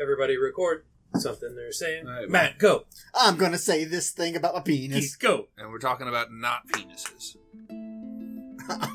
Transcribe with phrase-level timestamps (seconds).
[0.00, 0.84] Everybody record
[1.16, 2.06] something they're saying.
[2.06, 2.84] All right, Matt, go.
[3.14, 5.16] I'm gonna say this thing about my penis.
[5.16, 5.48] Keith, go.
[5.58, 7.36] And we're talking about not penises.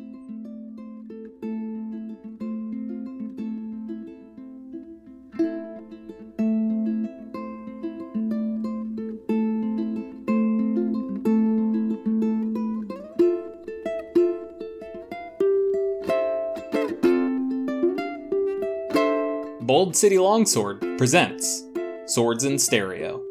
[19.91, 21.65] Bold City Longsword presents
[22.05, 23.21] Swords in Stereo.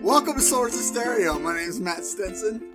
[0.00, 1.38] Welcome to Swords in Stereo.
[1.38, 2.72] My name is Matt Stinson.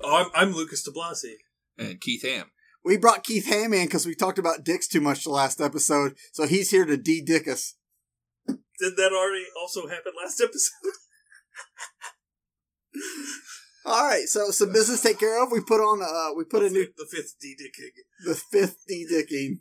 [0.00, 1.34] Oh, I'm, I'm Lucas DeBlasi.
[1.78, 2.50] And Keith Hamm.
[2.84, 6.16] We brought Keith Hamm in because we talked about dicks too much the last episode,
[6.32, 7.76] so he's here to de-dick us.
[8.46, 10.72] Did that already also happen last episode?
[13.84, 15.50] All right, so some business take care of.
[15.52, 17.90] We put on, uh, we put a new the fifth D-dicking.
[18.24, 19.60] the fifth de-dicking.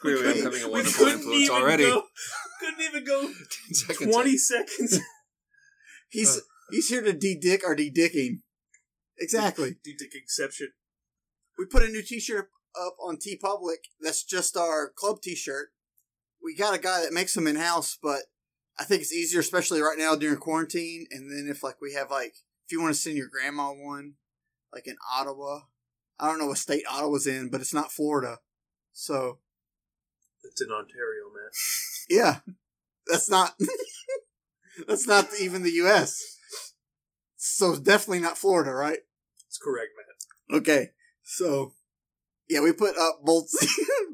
[0.00, 1.82] Clearly, I'm having a wonderful couldn't influence even already.
[1.84, 2.02] go.
[2.60, 3.30] Couldn't even go
[3.72, 4.12] seconds.
[4.12, 5.00] twenty seconds.
[6.08, 6.40] He's Uh.
[6.70, 8.40] he's here to de-dick our de-dicking.
[9.18, 9.76] Exactly.
[9.84, 10.68] D-dickingception.
[11.58, 12.50] We put a new T-shirt
[12.80, 13.88] up on TeePublic.
[14.00, 15.68] That's just our club T-shirt.
[16.42, 18.22] We got a guy that makes them in house, but
[18.78, 21.06] I think it's easier, especially right now during quarantine.
[21.10, 24.14] And then if like we have like if you want to send your grandma one,
[24.72, 25.60] like in Ottawa,
[26.18, 28.38] I don't know what state Ottawa's in, but it's not Florida.
[28.92, 29.38] So
[30.44, 31.50] It's in Ontario, man.
[32.10, 32.38] yeah,
[33.06, 33.54] that's not
[34.88, 36.38] that's not even the U.S.
[37.36, 39.00] So definitely not Florida, right?
[39.46, 40.60] It's correct, man.
[40.60, 40.90] Okay,
[41.36, 41.74] so
[42.48, 43.48] yeah, we put up Bolt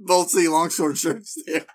[0.05, 1.67] Bolt C longsword shirts there.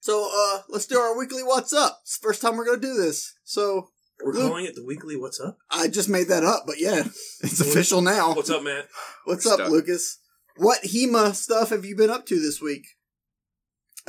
[0.00, 2.00] So uh let's do our weekly what's up.
[2.02, 3.34] It's the first time we're gonna do this.
[3.44, 3.90] So
[4.24, 5.58] We're Luke- calling it the weekly What's Up?
[5.70, 7.00] I just made that up, but yeah,
[7.42, 8.34] it's official now.
[8.34, 8.88] What's up, Matt?
[9.24, 9.70] What's We're up, stuck.
[9.70, 10.18] Lucas?
[10.56, 12.86] What HEMA stuff have you been up to this week?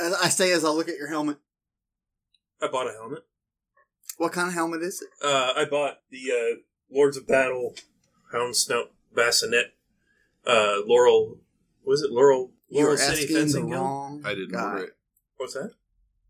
[0.00, 1.38] As I say as I look at your helmet.
[2.62, 3.24] I bought a helmet.
[4.16, 5.08] What kind of helmet is it?
[5.24, 6.56] Uh, I bought the uh,
[6.90, 7.74] Lords of Battle
[8.32, 9.72] Hound Snout Bascinet.
[10.46, 11.38] Uh, Laurel.
[11.84, 12.52] Was it Laurel?
[12.70, 13.82] Laurel You're City asking the Fencing Guild?
[13.82, 14.62] wrong I didn't guy.
[14.72, 14.96] order it.
[15.36, 15.72] What's that?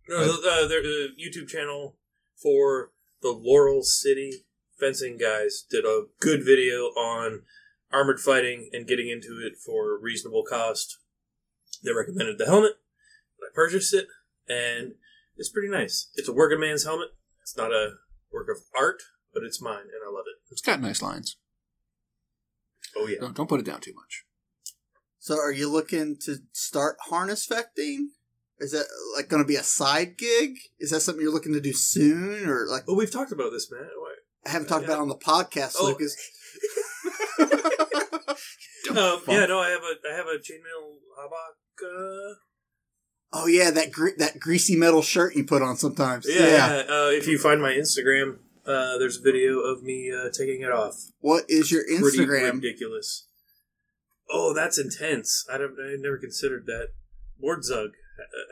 [0.08, 1.96] No, uh, their uh, YouTube channel
[2.40, 2.90] for
[3.22, 4.44] the Laurel City
[4.78, 7.42] fencing guys did a good video on
[7.92, 10.98] armored fighting and getting into it for reasonable cost.
[11.84, 12.72] They recommended the helmet.
[13.40, 14.06] I purchased it,
[14.48, 14.94] and
[15.36, 16.10] it's pretty nice.
[16.14, 17.08] It's a working man's helmet.
[17.42, 17.92] It's not a
[18.32, 19.02] work of art,
[19.34, 20.40] but it's mine, and I love it.
[20.50, 21.36] It's got nice lines.
[22.96, 23.18] Oh yeah.
[23.20, 24.24] Don't, don't put it down too much.
[25.18, 28.06] So are you looking to start harness fecting?
[28.58, 28.86] Is that
[29.16, 30.56] like going to be a side gig?
[30.78, 33.70] Is that something you're looking to do soon, or like Oh, we've talked about this,
[33.70, 33.88] man.
[34.46, 34.94] I haven't talked Yeah.
[34.94, 35.86] about it on the podcast, Oh.
[35.86, 36.16] Lucas?
[38.90, 41.84] Um, yeah, no, I have a I have a chainmail hauberk.
[41.84, 42.34] Uh,
[43.32, 46.26] Oh yeah, that gre- that greasy metal shirt you put on sometimes.
[46.28, 46.82] yeah, yeah.
[46.88, 50.71] Uh, if you find my Instagram, uh, there's a video of me uh, taking it
[50.72, 50.97] off.
[51.21, 52.00] What is your Instagram?
[52.00, 52.53] Pretty Instagram?
[52.54, 53.26] ridiculous.
[54.31, 55.44] Oh, that's intense.
[55.53, 55.75] I don't.
[55.81, 56.88] I never considered that.
[57.43, 57.88] Wardzug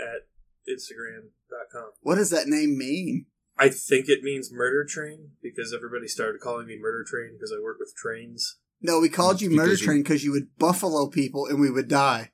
[0.02, 0.26] at
[0.68, 1.90] Instagram.com.
[2.02, 3.26] What does that name mean?
[3.58, 7.62] I think it means murder train because everybody started calling me murder train because I
[7.62, 8.56] work with trains.
[8.80, 11.88] No, we called you Murder you- Train because you would buffalo people and we would
[11.88, 12.30] die.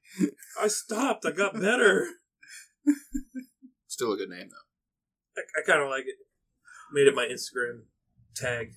[0.61, 1.25] I stopped.
[1.25, 2.06] I got better.
[3.87, 5.41] Still a good name, though.
[5.43, 6.17] I, I kind of like it.
[6.94, 7.81] Made it my Instagram
[8.37, 8.75] tag.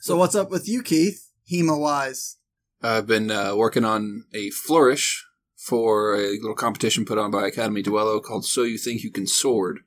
[0.00, 1.30] So what's up with you, Keith?
[1.48, 2.38] Hema wise.
[2.82, 7.80] I've been uh, working on a flourish for a little competition put on by Academy
[7.80, 9.82] Duello called So You Think You Can Sword.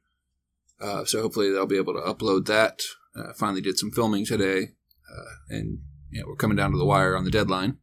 [0.79, 2.79] Uh, so hopefully I'll be able to upload that.
[3.13, 4.69] Uh, finally did some filming today,
[5.13, 5.79] uh, and
[6.09, 7.79] yeah, we're coming down to the wire on the deadline.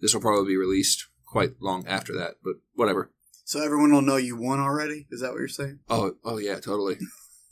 [0.00, 3.12] This will probably be released quite long after that, but whatever.
[3.44, 5.06] So everyone will know you won already.
[5.10, 5.80] Is that what you're saying?
[5.90, 6.96] Oh, oh yeah, totally.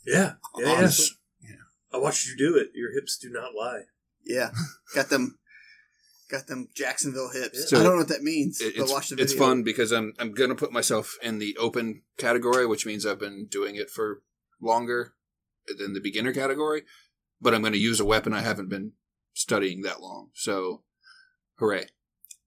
[0.07, 0.89] Yeah, yeah, yeah.
[1.95, 2.01] Awesome.
[2.01, 2.69] I watched you do it.
[2.73, 3.81] Your hips do not lie.
[4.25, 4.49] Yeah,
[4.93, 5.37] got them.
[6.29, 7.69] Got them Jacksonville hips.
[7.69, 8.59] So I don't know what that means.
[8.59, 9.23] It- but it's, watch the video.
[9.31, 13.19] it's fun because I'm I'm gonna put myself in the open category, which means I've
[13.19, 14.23] been doing it for
[14.59, 15.13] longer
[15.77, 16.83] than the beginner category.
[17.39, 18.93] But I'm gonna use a weapon I haven't been
[19.33, 20.31] studying that long.
[20.33, 20.83] So,
[21.59, 21.87] hooray!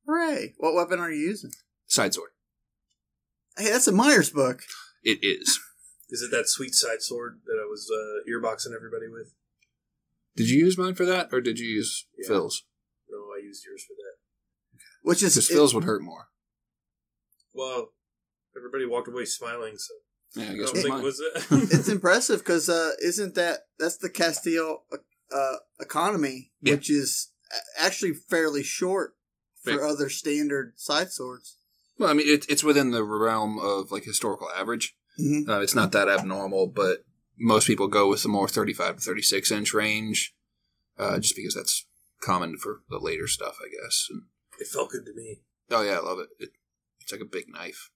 [0.07, 0.55] Hooray!
[0.59, 1.53] What weapon are you using?
[1.87, 2.31] Side sword.
[3.57, 4.63] Hey, that's a Meyer's book.
[5.05, 5.61] It is.
[6.11, 9.35] Is it that sweet side sword that I was uh, earboxing everybody with?
[10.37, 12.29] Did you use mine for that, or did you use Yeah.
[12.29, 12.65] Phil's?
[13.11, 14.81] No, I used yours for that.
[15.03, 16.29] Which is Because Phil's would hurt more.
[17.55, 17.93] Well,
[18.57, 19.95] everybody walked away smiling, so
[20.41, 21.01] Yeah, I I guess don't with think mine.
[21.01, 21.41] it was uh,
[21.79, 24.85] it's impressive because uh, isn't that that's the Castille
[25.33, 26.75] uh, economy, Yeah.
[26.75, 27.33] which is
[27.79, 29.15] actually fairly short
[29.63, 29.85] for Fair.
[29.87, 31.57] other standard side swords.
[31.99, 34.95] Well, I mean, it, it's within the realm of like historical average.
[35.21, 35.51] Mm-hmm.
[35.51, 37.05] Uh, it's not that abnormal, but
[37.39, 40.35] most people go with the more 35 to 36 inch range,
[40.99, 41.87] uh, just because that's
[42.21, 44.07] common for the later stuff, I guess.
[44.11, 44.23] And,
[44.61, 45.41] it felt good to me.
[45.71, 46.29] oh yeah, I love it.
[46.41, 46.51] it.
[47.01, 47.91] It's like a big knife.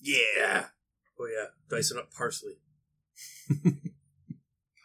[0.00, 0.66] Yeah.
[1.18, 2.54] Oh yeah, dicing up parsley.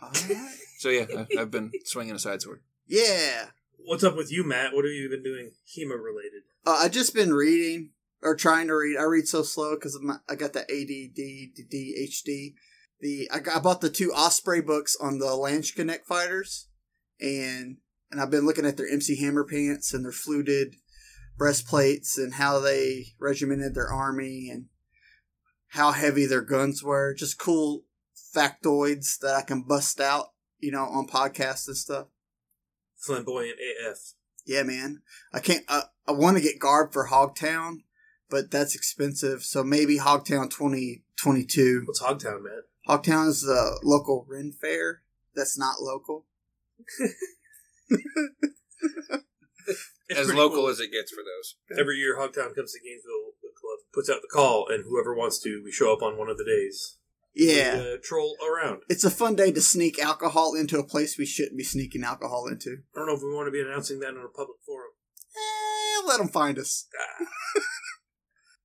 [0.02, 0.48] All right.
[0.80, 2.62] So yeah, I, I've been swinging a side sword.
[2.88, 3.50] Yeah,
[3.86, 4.74] What's up with you, Matt?
[4.74, 6.44] What have you been doing HEMA related?
[6.66, 7.90] uh, I just been reading
[8.22, 8.98] or trying to read.
[8.98, 11.16] I read so slow because I got the ADD.
[13.02, 16.68] The I, got, I bought the two Osprey books on the Landsknecht fighters,
[17.20, 17.78] and
[18.12, 20.76] and I've been looking at their MC Hammer pants and their fluted
[21.38, 24.66] breastplates and how they regimented their army and
[25.70, 27.14] how heavy their guns were.
[27.14, 27.86] Just cool
[28.36, 32.08] factoids that I can bust out, you know, on podcasts and stuff.
[32.98, 34.14] Flamboyant AF.
[34.46, 35.02] Yeah, man.
[35.34, 35.64] I can't.
[35.68, 37.84] Uh, I want to get garb for Hoggetowne,
[38.32, 39.44] but that's expensive.
[39.44, 41.84] So maybe Hoggetowne twenty twenty two.
[41.86, 42.62] What's Hoggetowne, man?
[42.88, 45.02] Hoggetowne is the local Ren fair.
[45.36, 46.26] That's not local.
[50.10, 50.68] As local cool.
[50.70, 51.56] as it gets for those.
[51.80, 53.32] Every year, Hoggetowne comes to Gainesville.
[53.42, 56.28] The club puts out the call, and whoever wants to, we show up on one
[56.30, 56.98] of the days.
[57.34, 58.82] Yeah, We, uh, troll around.
[58.90, 62.48] it's a fun day to sneak alcohol into a place we shouldn't be sneaking alcohol
[62.48, 62.80] into.
[62.94, 64.92] I don't know if we want to be announcing that in a public forum.
[65.38, 66.88] Eh, let them find us.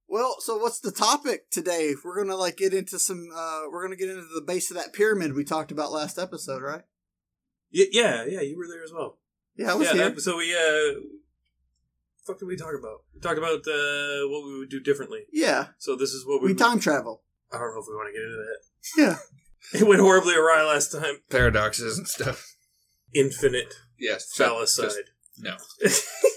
[0.08, 1.94] well, so what's the topic today?
[2.04, 3.28] We're gonna like get into some.
[3.34, 6.62] uh We're gonna get into the base of that pyramid we talked about last episode,
[6.62, 6.82] right?
[7.74, 9.18] Y- yeah, yeah, you were there as well.
[9.56, 10.18] Yeah, I was yeah, here.
[10.18, 11.00] so we, uh,
[12.26, 13.02] fuck did we talk about?
[13.14, 15.22] We talked about uh, what we would do differently.
[15.32, 16.48] yeah, So this is what we.
[16.48, 17.22] we would- time travel.
[17.52, 18.60] I don't know if we want to get into that.
[19.02, 19.16] Yeah.
[19.80, 21.16] It went horribly awry last time.
[21.28, 22.54] Paradoxes and stuff.
[23.12, 24.28] Infinite Yes.
[24.32, 24.82] so phallicide.
[24.84, 24.98] just-
[25.40, 25.56] no.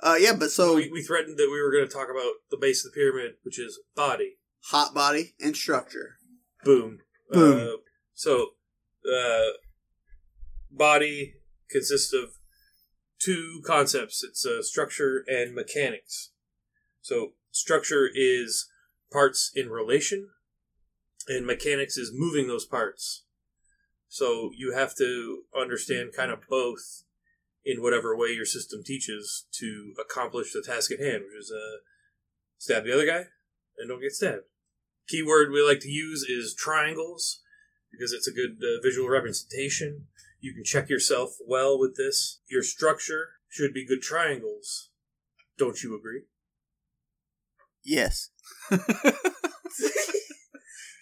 [0.00, 2.58] Uh, yeah, but so we, we threatened that we were going to talk about the
[2.58, 4.36] base of the pyramid, which is body.
[4.66, 6.16] hot body and structure.
[6.64, 6.98] Boom.
[7.30, 7.58] Boom.
[7.58, 7.76] Uh,
[8.12, 8.50] so,
[9.10, 9.52] uh,
[10.70, 11.34] body
[11.70, 12.30] consists of
[13.18, 14.22] two concepts.
[14.22, 16.32] It's uh, structure and mechanics.
[17.00, 18.68] So, structure is
[19.10, 20.28] parts in relation,
[21.28, 23.24] and mechanics is moving those parts.
[24.08, 27.04] So, you have to understand kind of both
[27.66, 31.78] in whatever way your system teaches to accomplish the task at hand, which is uh,
[32.58, 33.24] stab the other guy
[33.76, 34.44] and don't get stabbed.
[35.08, 37.42] Keyword we like to use is triangles
[37.90, 40.06] because it's a good uh, visual representation.
[40.40, 42.40] You can check yourself well with this.
[42.48, 44.90] Your structure should be good triangles.
[45.58, 46.22] Don't you agree?
[47.84, 48.30] Yes.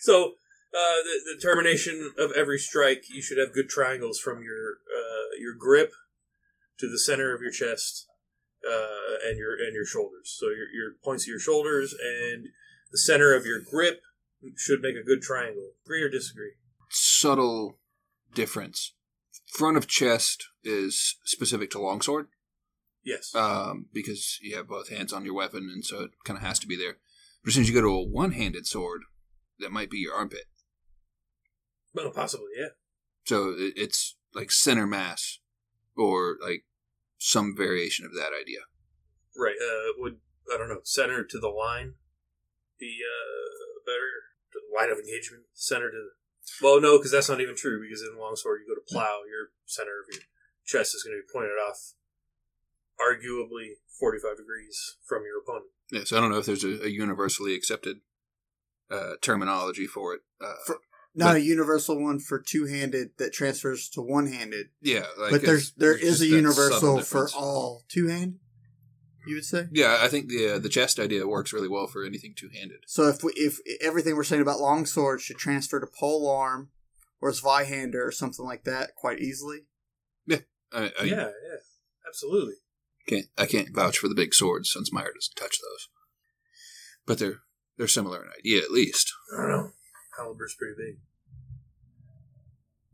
[0.04, 0.32] So,
[0.76, 5.40] uh, the, the termination of every strike, you should have good triangles from your uh,
[5.40, 5.94] your grip
[6.78, 8.06] to the center of your chest
[8.66, 10.34] uh, and your and your shoulders.
[10.38, 12.46] So your your points of your shoulders and
[12.92, 14.00] the center of your grip
[14.56, 15.70] should make a good triangle.
[15.84, 16.52] Agree or disagree?
[16.90, 17.78] Subtle
[18.34, 18.94] difference.
[19.56, 22.26] Front of chest is specific to longsword
[23.04, 23.34] Yes.
[23.34, 26.58] um, because you have both hands on your weapon, and so it kind of has
[26.60, 26.96] to be there.
[27.42, 29.02] But as soon as you go to a one-handed sword,
[29.60, 30.44] that might be your armpit.
[31.94, 32.68] well, possibly, yeah.
[33.24, 35.38] So it's like center mass,
[35.96, 36.64] or like
[37.18, 38.60] some variation of that idea.
[39.36, 39.56] Right.
[39.60, 40.18] Uh, would
[40.52, 40.80] I don't know.
[40.84, 41.94] Center to the line
[42.78, 44.34] be uh, better?
[44.52, 45.44] The line of engagement.
[45.54, 46.08] Center to.
[46.62, 47.80] Well, no, because that's not even true.
[47.82, 50.22] Because in longsword, you go to plow, your center of your
[50.64, 51.94] chest is going to be pointed off,
[53.00, 55.72] arguably forty-five degrees from your opponent.
[55.90, 57.98] Yeah, so I don't know if there's a, a universally accepted
[58.90, 60.20] uh, terminology for it.
[60.40, 60.80] Uh, For-
[61.16, 65.30] Not But- a universal one for two handed that transfers to one handed, yeah, like
[65.30, 68.40] but there's there's a universal for all two hand.
[69.26, 69.68] You would say.
[69.70, 72.80] Yeah, I think the uh, the chest idea works really well for anything two handed.
[72.86, 76.70] So if we, if everything we're saying about long swords should transfer to pole arm
[77.20, 79.60] or Zweihander or something like that quite easily.
[80.30, 81.56] I, I yeah, yeah,
[82.08, 82.54] absolutely.
[83.06, 85.88] can't I can't vouch for the big swords since Meyer doesn't touch those,
[87.06, 87.42] but they're
[87.78, 89.70] they're similar in idea at least, I don't know.
[90.16, 90.98] Caliber's pretty big.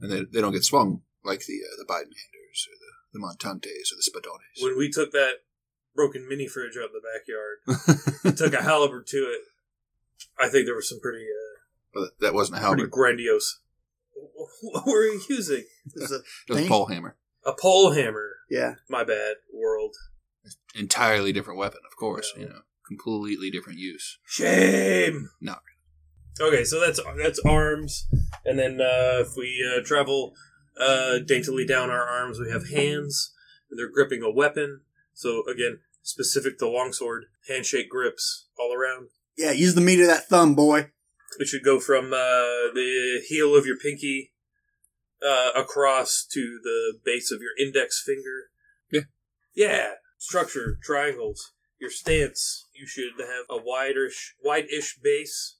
[0.00, 3.92] and they they don't get swung like the uh, the Bidenhanders or the the Montantes
[3.92, 4.62] or the Spadones.
[4.62, 5.34] When we took that
[5.94, 9.40] broken mini fridge out in the backyard, and took a halberd to it.
[10.38, 11.58] I think there was some pretty, uh,
[11.92, 13.60] But that wasn't a pretty halberd; grandiose.
[14.62, 15.64] What were you using?
[15.94, 17.16] There's a, it was a pole hammer.
[17.44, 18.36] A pole hammer.
[18.50, 18.74] yeah.
[18.88, 19.94] My bad, world.
[20.74, 22.32] Entirely different weapon, of course.
[22.36, 22.42] Yeah.
[22.42, 24.18] You know, completely different use.
[24.26, 25.30] Shame.
[25.40, 25.62] Not
[26.38, 28.06] Okay, so that's that's arms,
[28.44, 30.34] and then uh, if we uh, travel
[30.80, 33.32] uh, daintily down our arms, we have hands.
[33.70, 34.80] And they're gripping a weapon.
[35.14, 39.10] So again, specific to longsword, handshake grips all around.
[39.38, 40.90] Yeah, use the meat of that thumb, boy.
[41.38, 44.32] It should go from uh, the heel of your pinky
[45.25, 48.50] uh, across to the base of your index finger.
[48.90, 49.02] Yeah.
[49.54, 49.88] Yeah.
[50.18, 51.52] Structure, triangles.
[51.80, 55.56] Your stance, you should have a wide-ish, wide-ish base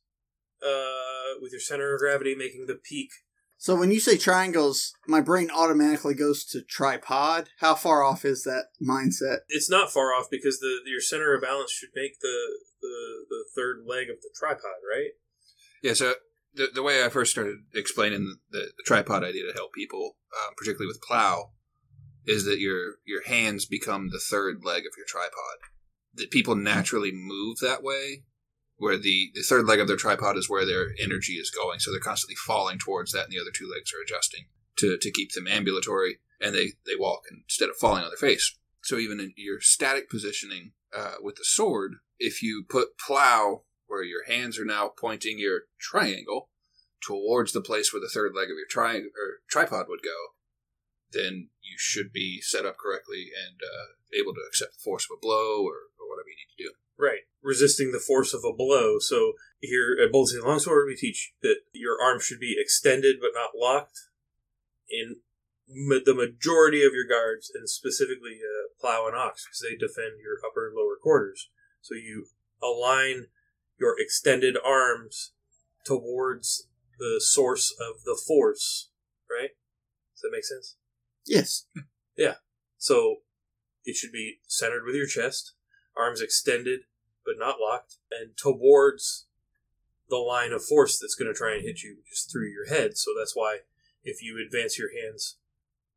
[0.65, 3.11] uh, with your center of gravity making the peak.
[3.57, 7.51] So when you say triangles, my brain automatically goes to tripod.
[7.59, 9.41] How far off is that mindset?
[9.49, 13.45] It's not far off because the your center of balance should make the the, the
[13.55, 15.11] third leg of the tripod, right?
[15.83, 16.15] Yeah, so
[16.55, 20.55] the, the way I first started explaining the, the tripod idea to help people, um,
[20.57, 21.51] particularly with plow,
[22.27, 25.59] is that your your hands become the third leg of your tripod.
[26.15, 28.25] That people naturally move that way,
[28.81, 31.91] where the, the third leg of their tripod is where their energy is going, so
[31.91, 34.47] they're constantly falling towards that, and the other two legs are adjusting
[34.79, 38.57] to, to keep them ambulatory, and they, they walk instead of falling on their face.
[38.83, 44.03] So even in your static positioning uh, with the sword, if you put plow where
[44.03, 46.49] your hands are now pointing your triangle
[47.03, 50.33] towards the place where the third leg of your tri- or tripod would go,
[51.13, 55.19] then you should be set up correctly and uh, able to accept the force of
[55.19, 56.73] a blow or, or whatever you need to do.
[57.01, 57.21] Right.
[57.43, 58.99] Resisting the force of a blow.
[58.99, 63.51] So here at City Longsword, we teach that your arm should be extended but not
[63.59, 63.99] locked.
[64.91, 65.17] In
[65.69, 70.39] the majority of your guards, and specifically uh, plow and ox, because they defend your
[70.45, 71.49] upper and lower quarters.
[71.81, 72.27] So you
[72.63, 73.27] align
[73.79, 75.33] your extended arms
[75.87, 78.91] towards the source of the force,
[79.31, 79.51] right?
[80.15, 80.77] Does that make sense?
[81.25, 81.67] Yes.
[82.17, 82.35] Yeah.
[82.77, 83.19] So
[83.85, 85.55] it should be centered with your chest,
[85.97, 86.81] arms extended
[87.31, 89.27] but not locked, and towards
[90.09, 92.97] the line of force that's going to try and hit you just through your head.
[92.99, 93.59] So that's why
[94.03, 95.37] if you advance your hands,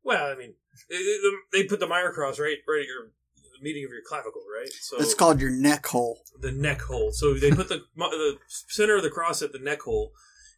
[0.02, 0.54] well, I mean,
[0.88, 3.10] they- um, they- put the Meyer cross right, right at your
[3.42, 4.70] the meeting of your clavicle, right?
[4.72, 6.24] So it's called your neck hole.
[6.40, 7.12] the neck hole.
[7.12, 10.12] So they put the the center of the cross at the neck hole,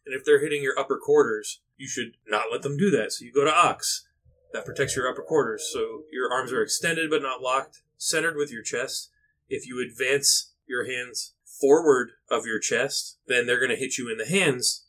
[0.05, 3.11] and if they're hitting your upper quarters, you should not let them do that.
[3.13, 4.05] So you go to ox.
[4.53, 5.69] That protects your upper quarters.
[5.71, 9.09] So your arms are extended but not locked, centered with your chest.
[9.49, 14.09] If you advance your hands forward of your chest, then they're going to hit you
[14.09, 14.85] in the hands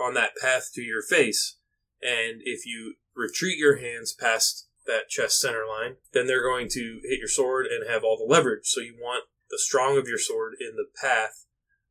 [0.00, 1.56] on that path to your face.
[2.02, 7.00] And if you retreat your hands past that chest center line, then they're going to
[7.04, 8.66] hit your sword and have all the leverage.
[8.66, 11.46] So you want the strong of your sword in the path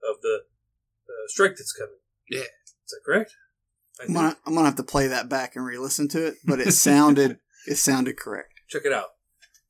[0.08, 0.42] of the
[1.08, 2.00] uh, strike that's coming.
[2.30, 2.42] Yeah.
[2.42, 3.36] Is that correct?
[4.02, 6.72] I'm gonna, I'm gonna have to play that back and re-listen to it, but it
[6.72, 8.62] sounded it sounded correct.
[8.68, 9.10] Check it out.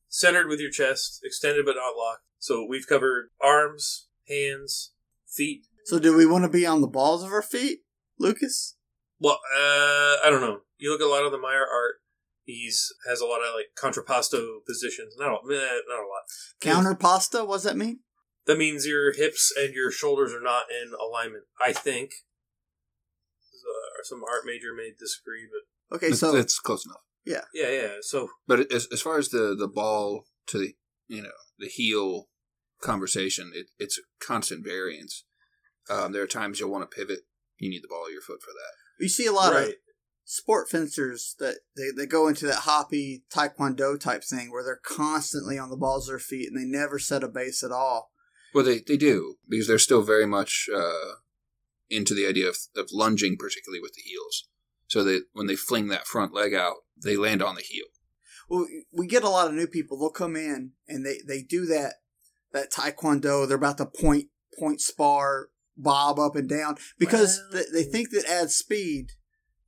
[0.08, 2.24] Centered with your chest, extended but not locked.
[2.42, 4.94] So we've covered arms, hands,
[5.28, 5.68] feet.
[5.86, 7.82] So do we want to be on the balls of our feet,
[8.18, 8.76] Lucas?
[9.20, 10.62] Well, uh, I don't know.
[10.80, 12.02] You look at a lot of the Meyer art.
[12.44, 15.14] He's has a lot of like contrapposto positions.
[15.20, 16.24] Not a, not a lot.
[16.60, 17.46] Counter pasta?
[17.46, 18.00] What does that mean?
[18.48, 21.44] That means your hips and your shoulders are not in alignment.
[21.64, 22.12] I think.
[23.54, 27.02] Uh, some art major may disagree, but Okay, It's, so it's close enough.
[27.24, 27.94] Yeah, yeah, yeah.
[28.02, 30.74] So But as, as far as the, the ball to the
[31.08, 31.30] you know
[31.60, 32.30] the heel
[32.82, 35.26] conversation, it, it's a constant variance.
[35.90, 37.22] Um, there are times you'll want to pivot.
[37.58, 39.04] You need the ball of your foot for that.
[39.04, 39.74] you see a lot of
[40.24, 45.58] sport fencers that they, they go into that hoppy taekwondo type thing where they're constantly
[45.58, 48.12] on the balls of their feet and they never set a base at all.
[48.54, 51.16] Well, they, they do because they're still very much uh,
[51.90, 54.48] into the idea of, of lunging, particularly with the heels.
[54.88, 57.86] So they when they fling that front leg out, they land on the heel.
[58.50, 59.98] Well, we get a lot of new people.
[59.98, 61.96] They'll come in and they, they do that
[62.53, 63.48] that taekwondo.
[63.48, 64.27] They're about to point
[64.60, 69.12] point spar, bob up and down because Well- they, they think that adds speed.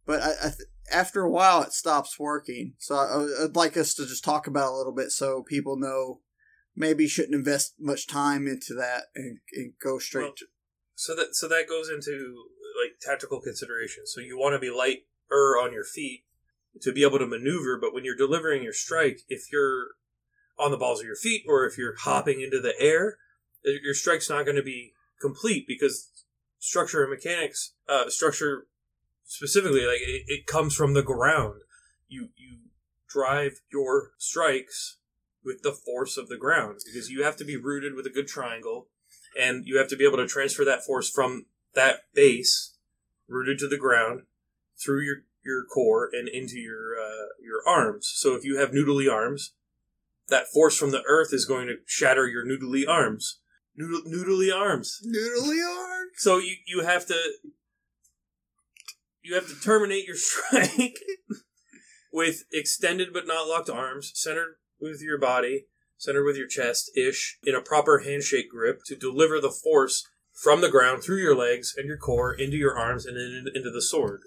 [0.05, 2.73] But I, I th- after a while, it stops working.
[2.77, 5.77] So I, I'd like us to just talk about it a little bit so people
[5.77, 6.19] know
[6.75, 10.45] maybe shouldn't invest much time into that and, and go straight Well, to.
[10.95, 12.35] so that so that goes into
[12.83, 14.11] like tactical considerations.
[14.13, 16.25] So you want to be lighter on your feet
[16.81, 19.89] to be able to maneuver, but when you're delivering your strike, if you're
[20.57, 23.17] on the balls of your feet or if you're hopping into the air,
[23.63, 26.10] your strike's not going to be complete because
[26.60, 28.67] structure and mechanics, uh, structure
[29.25, 31.62] specifically, like it, it comes from the ground.
[32.07, 32.57] You you
[33.10, 34.98] drive your strikes
[35.43, 38.27] with the force of the ground because you have to be rooted with a good
[38.27, 38.88] triangle
[39.39, 41.45] and you have to be able to transfer that force from
[41.75, 42.75] that base
[43.27, 44.22] rooted to the ground
[44.83, 48.12] through your your core and into your uh, your arms.
[48.15, 49.53] So if you have noodly arms,
[50.30, 53.39] that force from the earth is going to shatter your noodly arms.
[53.75, 55.00] Noodle, noodly arms.
[55.06, 56.12] Noodly arms.
[56.18, 57.20] So you you have to
[59.22, 61.00] you have to terminate your strike
[62.12, 65.65] with extended but not locked arms, centered with your body,
[65.98, 70.62] centered with your chest ish, in a proper handshake grip to deliver the force from
[70.62, 73.82] the ground through your legs and your core into your arms and then into the
[73.82, 74.22] sword.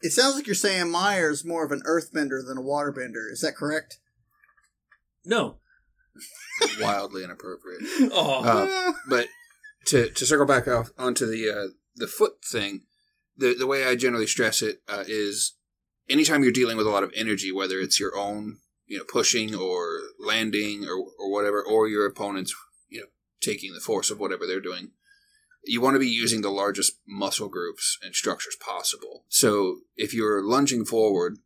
[0.00, 3.30] It sounds like you're saying Meyer's more of an earthbender than a waterbender.
[3.30, 3.98] Is that correct?
[5.28, 5.58] No.
[6.80, 7.82] Wildly inappropriate.
[8.12, 8.42] Oh.
[8.44, 9.28] Uh, but
[9.86, 12.82] to to circle back off onto the uh, the foot thing,
[13.36, 15.54] the the way I generally stress it uh, is
[16.08, 19.54] anytime you're dealing with a lot of energy, whether it's your own you know pushing
[19.54, 22.54] or landing or or whatever, or your opponent's
[22.88, 23.06] you know
[23.40, 24.92] taking the force of whatever they're doing,
[25.64, 29.24] you want to be using the largest muscle groups and structures possible.
[29.28, 31.38] So if you're lunging forward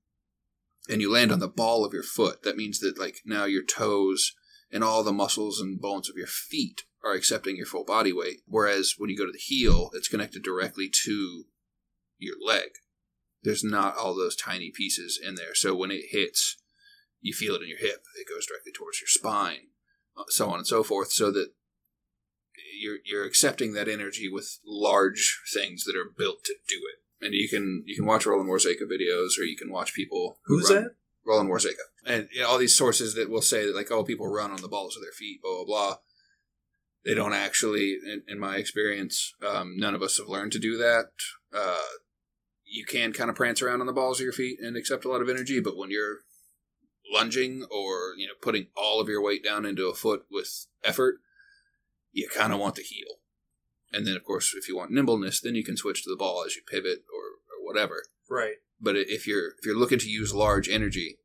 [0.89, 3.65] and you land on the ball of your foot, that means that like now your
[3.65, 4.33] toes
[4.71, 8.41] and all the muscles and bones of your feet are accepting your full body weight.
[8.47, 11.45] Whereas when you go to the heel, it's connected directly to
[12.19, 12.71] your leg.
[13.43, 15.55] There's not all those tiny pieces in there.
[15.55, 16.57] So when it hits,
[17.21, 18.05] you feel it in your hip.
[18.19, 19.69] It goes directly towards your spine,
[20.17, 21.13] uh, so on and so forth.
[21.13, 21.53] So that
[22.81, 27.02] you're you're accepting that energy with large things that are built to do it.
[27.23, 30.59] And you can you can watch Roland Warzecha videos, or you can watch people who
[30.59, 30.91] Who's run- that?
[31.25, 34.27] Roland Warzecha, and you know, all these sources that will say that like, oh, people
[34.27, 35.97] run on the balls of their feet, blah blah blah.
[37.05, 40.77] They don't actually, in, in my experience, um, none of us have learned to do
[40.79, 41.07] that.
[41.53, 41.79] Uh,
[42.65, 45.09] you can kind of prance around on the balls of your feet and accept a
[45.09, 46.19] lot of energy, but when you're
[47.13, 51.17] lunging or you know putting all of your weight down into a foot with effort,
[52.13, 53.19] you kind of want the heel.
[53.93, 56.45] And then, of course, if you want nimbleness, then you can switch to the ball
[56.47, 58.05] as you pivot or, or whatever.
[58.29, 58.55] Right.
[58.81, 61.19] But if you're if you're looking to use large energy,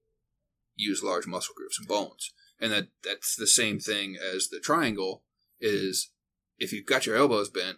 [0.75, 5.24] use large muscle groups and bones, and that that's the same thing as the triangle.
[5.59, 6.12] Is
[6.59, 7.77] if you've got your elbows bent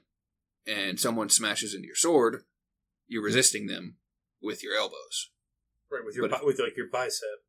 [0.68, 2.44] and someone smashes into your sword,
[3.08, 3.96] you're resisting them
[4.42, 5.30] with your elbows.
[5.92, 6.04] Right.
[6.04, 7.44] With your But bi- with like your bicep.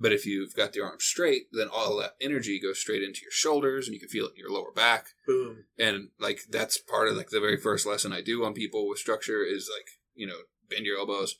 [0.00, 3.32] But if you've got the arms straight, then all that energy goes straight into your
[3.32, 5.06] shoulders, and you can feel it in your lower back.
[5.26, 5.64] Boom.
[5.78, 8.98] And like that's part of like the very first lesson I do on people with
[9.00, 10.36] structure is like you know
[10.70, 11.34] bend your elbows,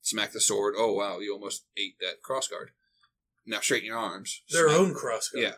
[0.00, 0.74] smack the sword.
[0.78, 2.70] Oh wow, you almost ate that cross guard.
[3.46, 4.42] Now straighten your arms.
[4.50, 5.42] Their Smack- own cross guard.
[5.42, 5.54] Yeah.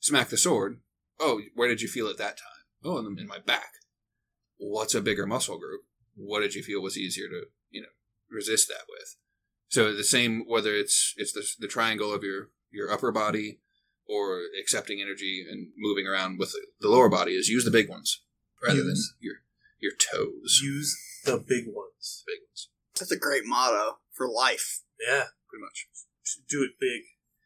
[0.00, 0.80] Smack the sword.
[1.18, 2.64] Oh, where did you feel it that time?
[2.84, 3.70] Oh, in, the, in my back.
[4.58, 5.80] What's a bigger muscle group?
[6.14, 7.88] What did you feel was easier to you know
[8.30, 9.16] resist that with?
[9.68, 13.60] So the same whether it's it's the, the triangle of your your upper body
[14.08, 17.88] or accepting energy and moving around with the, the lower body is use the big
[17.88, 18.22] ones
[18.62, 19.34] rather than your
[19.80, 20.60] your toes.
[20.62, 22.22] Use the big ones.
[22.26, 24.80] big ones, That's a great motto for life.
[25.00, 25.24] Yeah.
[25.50, 25.88] pretty much.
[26.24, 27.02] Just do it big.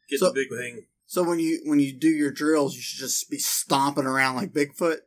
[0.08, 0.86] Get So- the big thing.
[1.06, 4.52] So when you when you do your drills, you should just be stomping around like
[4.52, 4.98] Bigfoot.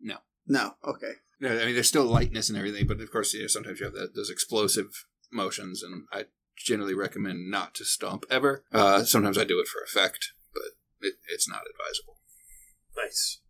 [0.00, 0.16] No.
[0.46, 0.76] No.
[0.82, 1.12] Okay.
[1.38, 3.84] No, I mean there's still lightness and everything, but of course, you know, sometimes you
[3.84, 6.24] have that, those explosive motions, and I
[6.56, 8.64] generally recommend not to stomp ever.
[8.72, 12.18] Uh, sometimes I do it for effect, but it, it's not advisable.
[12.96, 13.40] Nice.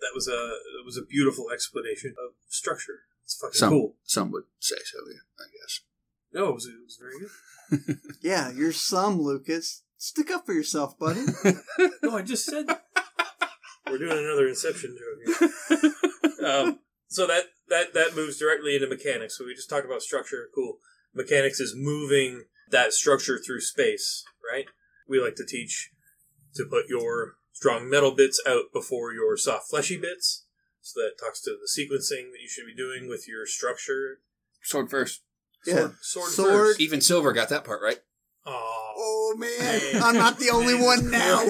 [0.00, 3.00] That was a that was a beautiful explanation of structure.
[3.24, 3.96] It's fucking Some cool.
[4.04, 5.80] some would say so, yeah, I guess.
[6.32, 7.30] No, it was, it was very good.
[8.22, 9.82] Yeah, you're some Lucas.
[9.96, 11.24] Stick up for yourself, buddy.
[12.02, 12.66] No, I just said
[13.86, 15.38] we're doing another Inception joke.
[15.80, 15.92] Here.
[16.44, 19.38] Um, so that that that moves directly into mechanics.
[19.38, 20.48] So we just talked about structure.
[20.54, 20.76] Cool.
[21.14, 24.66] Mechanics is moving that structure through space, right?
[25.08, 25.90] We like to teach
[26.54, 30.46] to put your strong metal bits out before your soft fleshy bits.
[30.80, 34.18] So that talks to the sequencing that you should be doing with your structure.
[34.62, 35.22] Sword first.
[35.66, 35.74] Yeah.
[35.74, 36.52] Sword, sword, Sword.
[36.52, 36.80] first.
[36.80, 37.98] Even Silver got that part right.
[38.46, 38.50] Aw.
[38.96, 41.46] oh man, I'm not the only one now.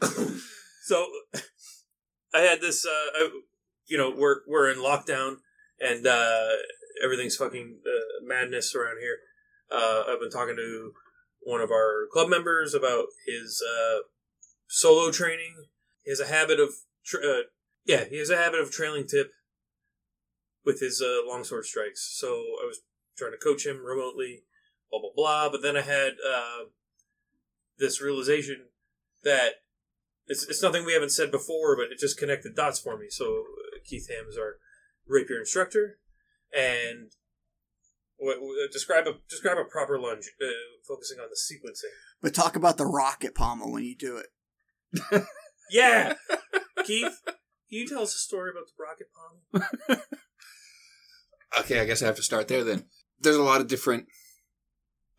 [0.84, 1.06] so
[2.32, 3.28] I had this, uh, I,
[3.86, 5.36] you know, we're we're in lockdown
[5.80, 6.48] and uh,
[7.02, 9.18] everything's fucking uh, madness around here.
[9.70, 10.92] Uh, I've been talking to
[11.40, 14.00] one of our club members about his uh,
[14.68, 15.66] solo training.
[16.04, 16.70] He has a habit of,
[17.04, 17.42] tra- uh,
[17.84, 19.32] yeah, he has a habit of trailing tip
[20.64, 22.16] with his uh, longsword strikes.
[22.18, 22.80] So I was
[23.16, 24.44] trying to coach him remotely,
[24.90, 25.50] blah blah blah.
[25.50, 26.64] But then I had uh,
[27.78, 28.66] this realization
[29.24, 29.62] that
[30.26, 33.06] it's, it's nothing we haven't said before, but it just connected dots for me.
[33.10, 33.44] So
[33.84, 34.56] Keith Hamm is our
[35.06, 35.98] rapier instructor,
[36.56, 37.10] and
[38.16, 40.46] what, what- describe a describe a proper lunge, uh,
[40.86, 41.92] focusing on the sequencing.
[42.22, 45.24] But talk about the rocket pommel when you do it.
[45.70, 46.12] Yeah,
[46.84, 47.34] Keith, can
[47.70, 50.00] you tell us a story about the rocket pommel?
[51.58, 52.86] Okay, I guess I have to start there then.
[53.20, 54.06] There's a lot of different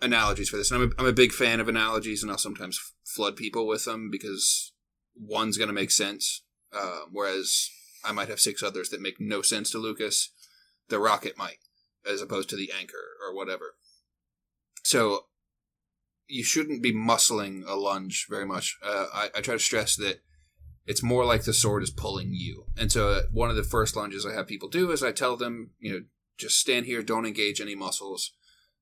[0.01, 2.79] analogies for this, and I'm a, I'm a big fan of analogies, and I'll sometimes
[3.05, 4.73] flood people with them because
[5.17, 6.43] one's going to make sense,
[6.73, 7.69] uh, whereas
[8.03, 10.31] I might have six others that make no sense to Lucas.
[10.89, 11.57] The rocket might,
[12.09, 13.75] as opposed to the anchor or whatever.
[14.83, 15.25] So
[16.27, 18.77] you shouldn't be muscling a lunge very much.
[18.83, 20.21] Uh, I, I try to stress that
[20.85, 22.65] it's more like the sword is pulling you.
[22.77, 25.35] And so uh, one of the first lunges I have people do is I tell
[25.35, 25.99] them, you know,
[26.37, 28.31] just stand here, don't engage any muscles,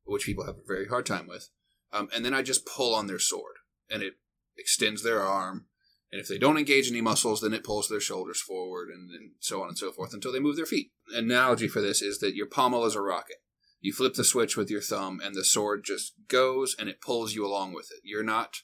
[0.05, 1.49] which people have a very hard time with.
[1.91, 3.55] Um, and then I just pull on their sword,
[3.89, 4.15] and it
[4.57, 5.67] extends their arm.
[6.13, 9.31] And if they don't engage any muscles, then it pulls their shoulders forward, and, and
[9.39, 10.91] so on and so forth until they move their feet.
[11.11, 13.37] An analogy for this is that your pommel is a rocket.
[13.81, 17.33] You flip the switch with your thumb, and the sword just goes and it pulls
[17.33, 18.01] you along with it.
[18.03, 18.57] You're not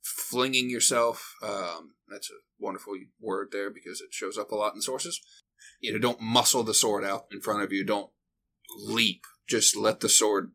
[0.00, 1.34] flinging yourself.
[1.42, 5.20] Um, that's a wonderful word there because it shows up a lot in sources.
[5.80, 7.84] You know, don't muscle the sword out in front of you.
[7.84, 8.12] Don't
[8.78, 9.22] leap.
[9.48, 10.52] Just let the sword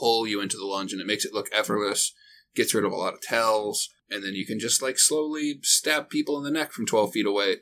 [0.00, 2.12] pull you into the lunge, and it makes it look effortless.
[2.56, 6.08] Gets rid of a lot of tells, and then you can just like slowly stab
[6.08, 7.56] people in the neck from twelve feet away,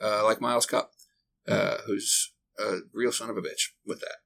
[0.00, 0.92] uh, like Miles Cup,
[1.46, 4.16] uh, who's a real son of a bitch with that.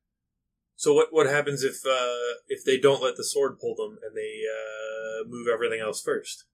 [0.77, 4.17] So what what happens if uh, if they don't let the sword pull them and
[4.17, 6.45] they uh, move everything else first?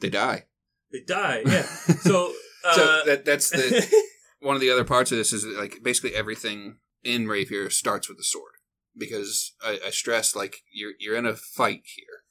[0.00, 0.46] They die.
[0.92, 1.42] They die.
[1.44, 1.66] Yeah.
[2.00, 2.32] So,
[2.64, 4.04] uh, So that that's the
[4.40, 8.18] one of the other parts of this is like basically everything in rapier starts with
[8.18, 8.54] the sword
[8.96, 12.24] because I, I stress like you're you're in a fight here.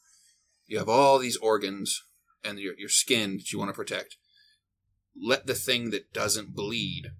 [0.65, 2.03] You have all these organs
[2.47, 4.17] and your your skin that you want to protect.
[5.19, 7.11] Let the thing that doesn't bleed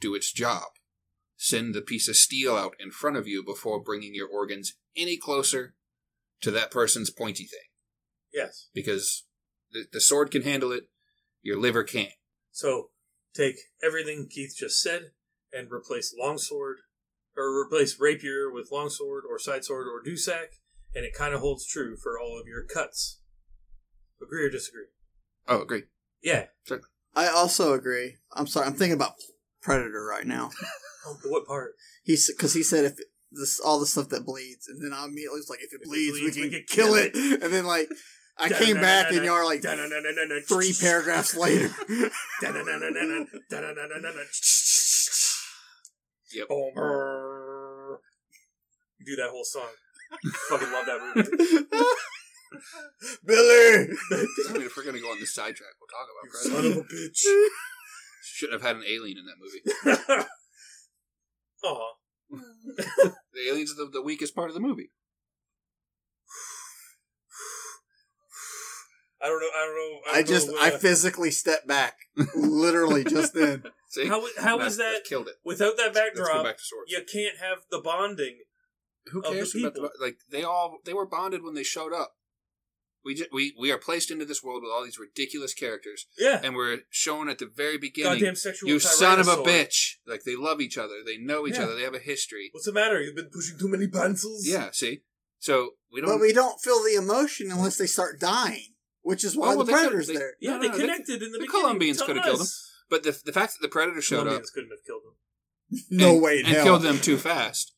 [0.00, 0.64] do its job.
[1.36, 5.16] Send the piece of steel out in front of you before bringing your organs any
[5.16, 5.74] closer
[6.40, 7.68] to that person's pointy thing
[8.34, 8.68] yes.
[8.74, 9.24] because
[9.72, 10.88] the, the sword can handle it,
[11.42, 12.12] your liver can't.
[12.50, 12.90] So
[13.34, 15.12] take everything Keith just said
[15.52, 16.78] and replace longsword
[17.36, 20.52] or replace rapier with longsword or side sword or dussack,
[20.94, 23.20] and it kind of holds true for all of your cuts.
[24.24, 24.86] Agree or disagree?
[25.46, 25.84] Oh, agree.
[26.22, 26.46] Yeah.
[27.14, 28.16] I also agree.
[28.32, 28.66] I'm sorry.
[28.66, 29.14] I'm thinking about
[29.62, 30.50] Predator right now.
[31.06, 31.72] Oh, what part?
[32.02, 32.96] He's because he said if
[33.30, 36.18] this all the stuff that bleeds, and then I immediately was like, if it bleeds,
[36.18, 37.42] bleeds, we we can can kill kill it.
[37.42, 37.90] And then like
[38.38, 39.62] I came back, and y'all are like
[40.48, 41.70] three paragraphs later.
[46.32, 46.46] Yep.
[46.50, 47.98] Oh,
[48.98, 49.68] you do that whole song.
[50.48, 51.66] Fucking love that movie.
[53.24, 53.88] Billy.
[54.48, 56.32] I mean, if we're gonna go on this sidetrack, we'll talk about it.
[56.34, 56.80] Son Predator.
[56.80, 57.48] of a bitch.
[58.24, 60.24] Shouldn't have had an alien in that movie.
[61.64, 61.92] Aw.
[63.32, 64.90] The alien's the, the weakest part of the movie.
[69.22, 69.46] I don't know.
[69.54, 70.00] I don't know.
[70.12, 71.94] I don't just know, I uh, physically stepped back,
[72.34, 73.62] literally just then.
[73.88, 75.34] See, How how That's- is that killed it?
[75.44, 76.44] without that Let's go backdrop?
[76.44, 76.90] back to swords.
[76.92, 78.38] You can't have the bonding.
[79.12, 79.90] Who of the cares about the people.
[80.00, 80.16] like?
[80.30, 82.14] They all they were bonded when they showed up.
[83.04, 86.40] We just, we we are placed into this world with all these ridiculous characters, Yeah.
[86.42, 88.14] and we're shown at the very beginning.
[88.20, 88.68] Goddamn sexual.
[88.70, 89.96] you son of a bitch!
[90.06, 91.64] Like they love each other, they know each Yeah.
[91.64, 92.48] other, they have a history.
[92.52, 93.00] What's the matter?
[93.02, 94.46] You've been pushing too many pencils.
[94.46, 95.02] Yeah, see.
[95.38, 96.10] So we don't.
[96.10, 99.66] But we don't feel the emotion unless they start dying, which is why Oh, well,
[99.66, 100.32] the they could- predator's they- there.
[100.40, 101.60] Yeah, No, they no, they- connected in the, the beginning.
[101.60, 102.70] Colombians Tell coulda killed us.
[102.88, 105.14] but the the fact that the predator showed up Colombians couldn't have killed them.
[105.90, 106.64] No and, way in and hell.
[106.64, 107.72] killed them too fast.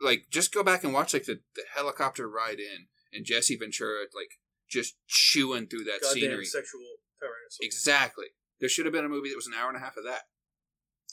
[0.00, 4.00] Like, just go back and watch like the, the helicopter ride in and Jesse Ventura
[4.14, 6.44] like just chewing through that Goddamn scenery.
[6.44, 6.80] sexual
[7.22, 7.58] tyrannosaur.
[7.62, 8.26] Exactly.
[8.60, 10.22] There should have been a movie that was an hour and a half of that.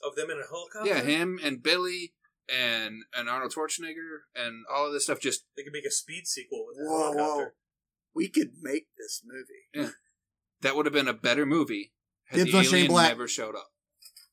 [0.06, 0.88] of them in a helicopter.
[0.89, 2.13] Yeah, him and Billy
[2.50, 5.20] and and Arnold Schwarzenegger and all of this stuff.
[5.20, 7.46] Just They could make a speed sequel with a Whoa, whoa.
[8.16, 9.68] We could make this movie.
[9.74, 9.94] Yeah.
[10.62, 11.94] that would have been a better movie
[12.26, 13.10] had Dibs the on Shane alien Black.
[13.10, 13.72] never showed up.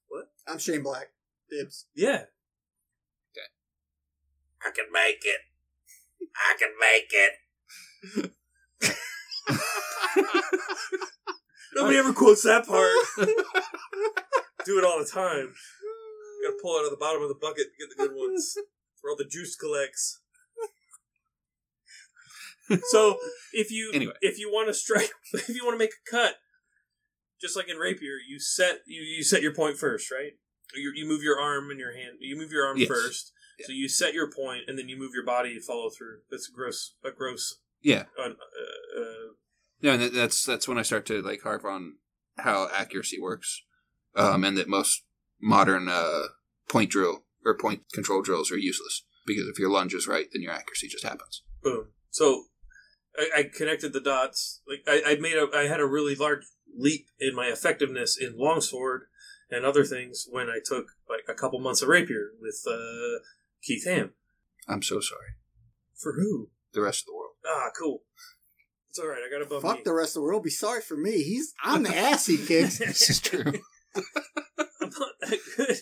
[0.09, 0.31] What?
[0.47, 1.09] I'm Shane Black.
[1.51, 1.87] Dibs.
[1.95, 2.25] Yeah.
[3.33, 3.49] Okay.
[4.65, 5.41] I can make it.
[6.37, 7.33] I can make it.
[11.75, 12.95] Nobody ever quotes that part.
[14.67, 15.55] Do it all the time.
[16.45, 18.57] gotta pull out of the bottom of the bucket to get the good ones.
[19.01, 20.21] Where all the juice collects.
[22.91, 23.17] So
[23.53, 24.13] if you Anyway.
[24.21, 26.37] if you want to strike if you want to make a cut,
[27.41, 30.33] just like in rapier, you set you, you set your point first, right?
[30.75, 32.19] You, you move your arm and your hand.
[32.21, 32.87] You move your arm Yes.
[32.89, 33.33] first,
[33.65, 36.19] so you set your point, and then you move your body to follow through.
[36.31, 37.57] That's gross a gross.
[37.83, 38.05] Yeah.
[38.19, 39.33] Uh, uh, uh,
[39.83, 41.97] No, and that's that's when I start to like harp on
[42.39, 43.63] how accuracy works,
[44.17, 45.05] um, and that most
[45.41, 46.23] modern uh,
[46.69, 50.43] point drill or point control drills are useless because if your lunge is right, then
[50.43, 51.43] your accuracy just happens.
[51.63, 51.89] boom.
[52.11, 52.45] So
[53.17, 54.61] I, I connected the dots.
[54.69, 56.45] Like I, I made a, I had a really large
[56.77, 59.03] leap in my effectiveness in longsword
[59.51, 63.21] and other things when I took like a couple months of rapier with uh,
[63.63, 64.13] Keith Hamm.
[64.69, 65.35] I'm so sorry.
[65.97, 66.51] For who?
[66.73, 67.30] The rest of the world.
[67.47, 68.03] Ah, cool.
[68.89, 69.21] It's all right.
[69.27, 69.83] I got a bum Fuck knee.
[69.85, 70.43] the rest of the world.
[70.43, 71.23] Be sorry for me.
[71.23, 72.79] He's I'm the ass he kicks.
[72.85, 73.45] This is true.
[73.97, 75.77] I'm not that good.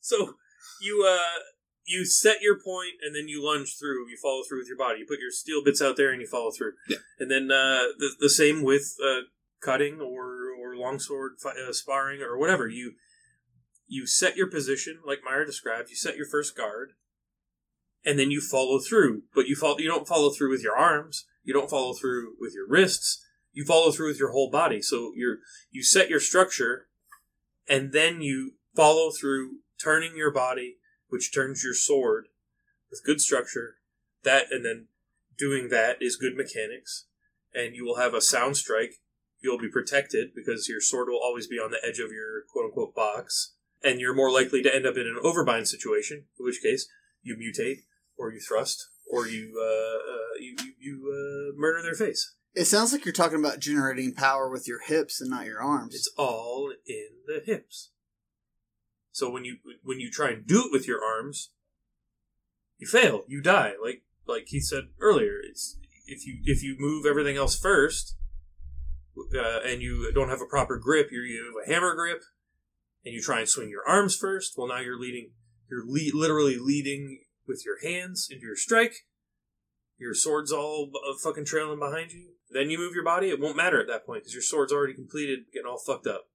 [0.00, 0.34] So
[0.80, 1.40] you uh
[1.84, 4.08] you set your point and then you lunge through.
[4.08, 5.00] You follow through with your body.
[5.00, 6.72] You put your steel bits out there and you follow through.
[6.88, 6.96] Yeah.
[7.20, 9.20] And then uh, the the same with uh,
[9.60, 12.66] cutting or or longsword fi- uh, sparring or whatever.
[12.68, 12.94] You
[13.86, 15.90] you set your position like Meyer described.
[15.90, 16.90] You set your first guard,
[18.06, 19.24] and then you follow through.
[19.34, 21.26] But you follow you don't follow through with your arms.
[21.42, 23.22] You don't follow through with your wrists.
[23.52, 24.80] You follow through with your whole body.
[24.80, 25.38] So you're
[25.70, 26.86] you set your structure,
[27.68, 30.76] and then you follow through turning your body,
[31.08, 32.28] which turns your sword
[32.90, 33.74] with good structure.
[34.22, 34.86] That and then
[35.36, 37.06] doing that is good mechanics,
[37.52, 38.94] and you will have a sound strike.
[39.40, 42.66] You'll be protected because your sword will always be on the edge of your quote
[42.66, 46.24] unquote box, and you're more likely to end up in an overbind situation.
[46.38, 46.88] In which case,
[47.22, 47.82] you mutate,
[48.16, 52.34] or you thrust, or you uh, uh, you you, you uh, murder their face.
[52.54, 55.94] It sounds like you're talking about generating power with your hips and not your arms.
[55.94, 57.90] It's all in the hips.
[59.12, 61.50] So when you when you try and do it with your arms,
[62.78, 63.24] you fail.
[63.28, 63.74] You die.
[63.82, 68.16] Like like he said earlier, it's if you if you move everything else first,
[69.34, 72.22] uh, and you don't have a proper grip, you you have a hammer grip,
[73.04, 74.54] and you try and swing your arms first.
[74.56, 75.32] Well, now you're leading.
[75.70, 79.06] You're le- literally leading with your hands into your strike.
[79.98, 82.30] Your sword's all uh, fucking trailing behind you.
[82.50, 83.28] Then you move your body.
[83.30, 86.26] It won't matter at that point because your sword's already completed, getting all fucked up.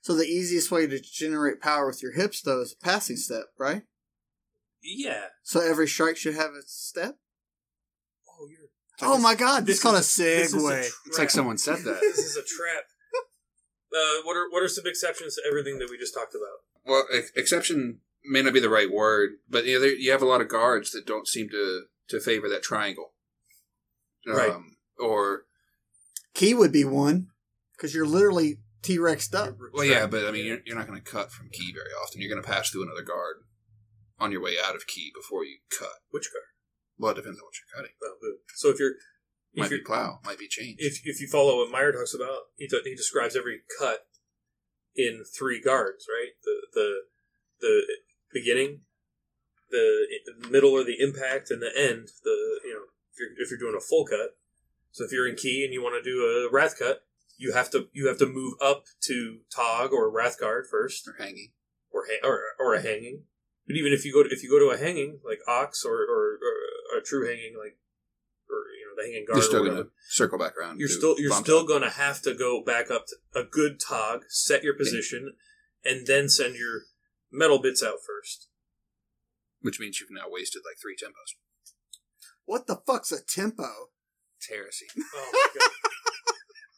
[0.00, 3.44] so the easiest way to generate power with your hips, though, is a passing step,
[3.58, 3.82] right?
[4.82, 5.26] Yeah.
[5.42, 7.16] So every strike should have a step.
[8.28, 8.68] Oh, you're.
[9.08, 10.78] Oh my god, this, This is called a is this is a segue.
[11.06, 11.30] It's like trap.
[11.30, 12.00] someone said that.
[12.00, 12.84] This is a trap.
[13.94, 16.64] Uh, what are what are some exceptions to everything that we just talked about?
[16.84, 20.22] Well, ex- exception may not be the right word, but you know, there, you have
[20.22, 23.12] a lot of guards that don't seem to to favor that triangle,
[24.26, 24.50] Right.
[24.50, 25.42] Um, or
[26.34, 27.28] Key would be one
[27.76, 29.56] because you're literally T Rexed up.
[29.72, 32.20] well, yeah, but I mean, you're, you're not going to cut from key very often.
[32.20, 33.36] You're going to pass through another guard
[34.18, 36.00] on your way out of key before you cut.
[36.10, 36.44] which guard?
[36.98, 37.94] Well, it depends on what you're cutting.
[38.02, 38.36] Oh.
[38.54, 38.94] So if you're
[39.56, 40.76] Might if be you're plow, might be change.
[40.78, 44.06] if if you follow what Meyer talks about, he th- he describes every cut
[44.96, 46.32] in three guards, right?
[46.44, 47.00] The the
[47.60, 47.82] the
[48.32, 48.80] beginning,
[49.70, 50.06] the
[50.50, 52.08] middle or the impact, and the end.
[52.24, 54.36] The you know if you're if you're doing a full cut.
[54.90, 57.04] So if you're in key and you want to do a wrath cut,
[57.38, 61.14] you have to you have to move up to Tag or wrath guard first, or
[61.18, 61.52] hanging.
[61.90, 63.22] or ha- or, or a hanging.
[63.66, 65.94] But even if you go to, if you go to a hanging like ox or,
[65.94, 66.38] or,
[66.92, 67.78] or a true hanging like
[68.50, 70.78] or you know the hanging guard, You're still going to circle back around.
[70.78, 74.22] you're still you're still going to have to go back up to a good tag,
[74.28, 75.32] set your position,
[75.84, 76.82] and then send your
[77.32, 78.48] metal bits out first.
[79.60, 81.36] which means you've now wasted like three tempos.
[82.44, 83.68] What the fuck's a tempo?
[84.38, 84.86] It's heresy.
[84.96, 85.68] Oh my god!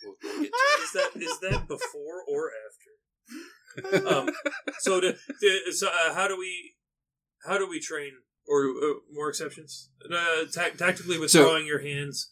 [0.05, 4.07] We'll, we'll get to is that is that before or after?
[4.07, 4.29] Um,
[4.81, 6.75] so to, to so uh, how do we
[7.47, 8.13] how do we train
[8.47, 9.89] or uh, more exceptions?
[10.05, 12.31] Uh, ta- tactically So- withdrawing your hands.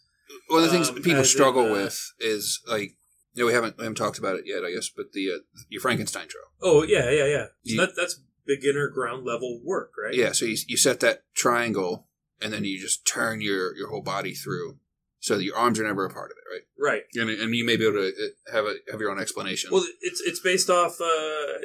[0.48, 2.92] One of the things Um, people as in, struggle uh, with is like,
[3.36, 5.80] know, we haven't we haven't talked about it yet, I guess, but the uh, your
[5.80, 6.44] Frankenstein drill.
[6.62, 7.44] Oh yeah, yeah, yeah.
[7.44, 10.14] So You- that that's beginner ground level work, right?
[10.14, 12.08] Yeah, so you, you set that triangle,
[12.40, 14.78] and then you just turn your your whole body through,
[15.20, 16.62] so that your arms are never a part of it, right?
[16.78, 17.02] Right.
[17.14, 19.70] And, and you may be able to uh, have a have your own explanation.
[19.72, 21.00] Well, it's it's based off.
[21.00, 21.04] Uh,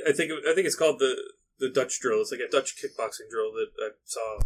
[0.07, 1.15] I think I think it's called the
[1.59, 2.21] the Dutch drill.
[2.21, 4.39] It's like a Dutch kickboxing drill that I saw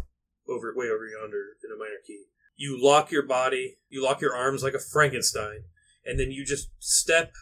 [0.48, 2.24] over way over yonder in a minor key.
[2.56, 5.64] You lock your body, you lock your arms like a Frankenstein,
[6.04, 7.32] and then you just step,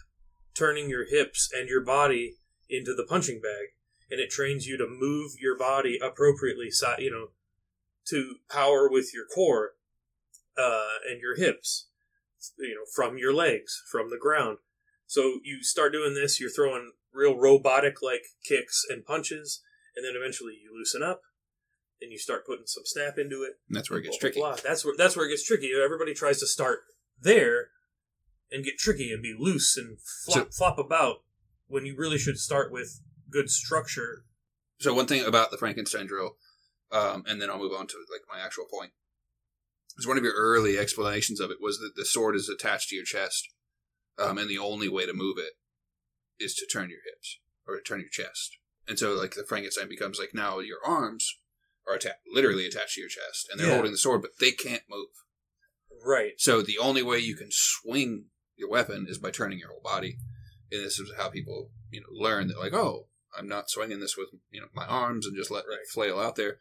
[0.54, 2.36] turning your hips and your body
[2.68, 3.68] into the punching bag,
[4.10, 6.70] and it trains you to move your body appropriately.
[6.98, 7.26] You know,
[8.08, 9.72] to power with your core
[10.58, 11.86] uh, and your hips.
[12.58, 14.58] You know, from your legs, from the ground.
[15.06, 19.60] So you start doing this, you're throwing real robotic like kicks and punches,
[19.96, 21.20] and then eventually you loosen up
[22.00, 23.58] and you start putting some snap into it.
[23.68, 24.40] and that's where it gets Blah, tricky.
[24.40, 24.60] blah, blah.
[24.64, 25.72] That's where that's where it gets tricky.
[25.74, 26.80] Everybody tries to start
[27.20, 27.68] there
[28.52, 31.22] and get tricky and be loose and flop, flop about
[31.68, 34.24] when you really should start with good structure.
[34.80, 36.36] So one thing about the Frankenstein drill,
[36.90, 38.92] um, and then I'll move on to like my actual point.
[39.98, 42.96] Is one of your early explanations of it was that the sword is attached to
[42.96, 43.48] your chest,
[44.18, 45.52] um, and the only way to move it
[46.42, 48.56] is to turn your hips or to turn your chest.
[48.88, 51.38] And so, like the Frankenstein becomes like now your arms
[51.86, 53.74] are atta- literally attached to your chest, and they're Yeah.
[53.74, 55.08] holding the sword, but they can't move.
[56.02, 56.40] Right.
[56.40, 58.29] So the only way you can swing
[58.60, 60.18] your weapon is by turning your whole body.
[60.70, 64.16] And this is how people, you know, learn that like, oh, I'm not swinging this
[64.16, 65.78] with, you know, my arms and just let Right.
[65.82, 66.58] it flail out there.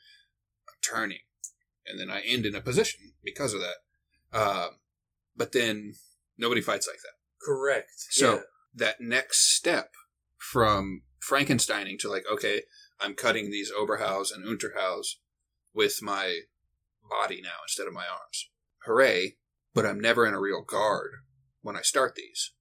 [0.67, 1.19] I'm turning.
[1.85, 4.37] And then I end in a position because of that.
[4.37, 4.69] Um,
[5.35, 5.93] but then
[6.37, 7.45] nobody fights like that.
[7.45, 7.89] Correct.
[8.11, 8.41] So yeah.
[8.75, 9.91] that next step
[10.37, 12.63] from Frankensteining to like, okay,
[12.99, 15.15] I'm cutting these Oberhaus and Unterhaus
[15.73, 16.39] with my
[17.09, 18.49] body now instead of my arms.
[18.85, 19.37] Hooray!
[19.73, 21.11] But I'm never in a real guard
[21.61, 22.51] when I start these.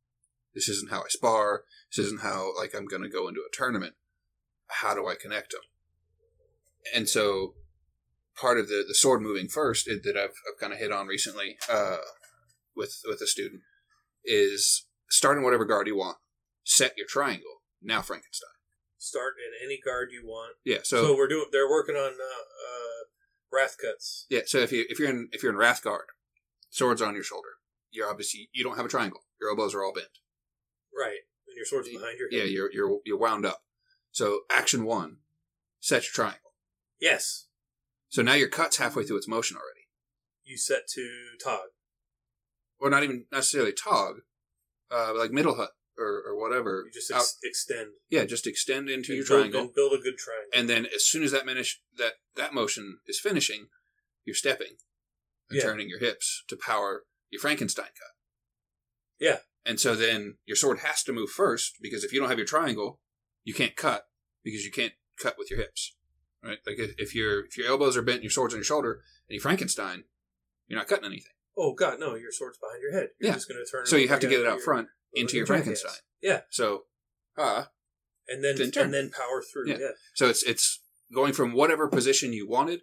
[0.55, 1.63] This isn't how I spar.
[1.95, 3.95] This isn't how like I'm going to go into a tournament.
[4.69, 5.61] How do I connect them?
[6.95, 7.55] And so
[8.41, 11.57] part of the, the sword moving first that I've, I've kind of hit on recently
[11.71, 11.99] uh,
[12.75, 13.63] with with a student
[14.25, 16.19] is start in whatever guard you want.
[16.65, 17.63] Set your triangle.
[17.83, 18.51] Now Frankenstein.
[18.99, 20.57] Start in any guard you want.
[20.65, 20.79] Yeah.
[20.83, 21.47] So, So, we're doing.
[21.53, 23.05] They're working on uh, uh,
[23.53, 24.27] wrath cuts.
[24.29, 24.41] yeah.
[24.47, 26.07] So if you if you're in if you're in Wrath guard,
[26.71, 27.49] swords on your shoulder.
[27.91, 29.21] You're obviously you don't have a triangle.
[29.41, 30.09] Your elbows are all bent.
[30.97, 31.21] Right.
[31.47, 32.39] And your sword's behind your head.
[32.39, 32.45] Yeah.
[32.45, 33.61] You're you're you're wound up.
[34.11, 35.19] So action one,
[35.81, 36.53] set your triangle.
[37.01, 37.47] Yes.
[38.09, 39.87] So now your cut's halfway through its motion already.
[40.45, 41.69] You set to Tag.
[42.81, 44.15] Or not even necessarily tag,
[44.91, 46.85] uh, like middle hut or, or whatever.
[46.87, 47.91] You just Out- extend.
[48.09, 49.61] yeah, just extend into and your build, triangle.
[49.63, 50.51] and build a good triangle.
[50.55, 53.67] and then as soon as that minish that that motion is finishing,
[54.25, 54.77] you're stepping
[55.51, 55.63] and Yeah.
[55.65, 58.15] turning your hips to power your Frankenstein cut.
[59.19, 59.39] Yeah.
[59.67, 62.47] And so then your sword has to move first because if you don't have your
[62.47, 63.01] triangle,
[63.45, 64.05] you can't cut
[64.45, 65.95] because you can't cut with your hips.
[66.43, 66.59] Right?
[66.67, 69.01] Like if, if your if your elbows are bent, and your sword's on your shoulder,
[69.29, 70.05] and you Frankenstein,
[70.69, 71.33] you're not cutting anything.
[71.57, 72.15] oh God, no!
[72.15, 73.09] Your sword's behind your head.
[73.21, 73.35] You're Yeah.
[73.35, 73.87] just going to turn.
[73.87, 75.47] So you have to get it out your- front into your.
[75.47, 75.93] Frankenstein.
[76.23, 76.85] Yeah, So
[77.37, 77.71] ah,
[78.29, 78.85] and then Then turn.
[78.87, 79.69] and then power through.
[79.69, 79.79] Yeah.
[79.81, 79.89] Yeah.
[80.15, 80.81] So it's it's
[81.13, 82.83] going from whatever position you wanted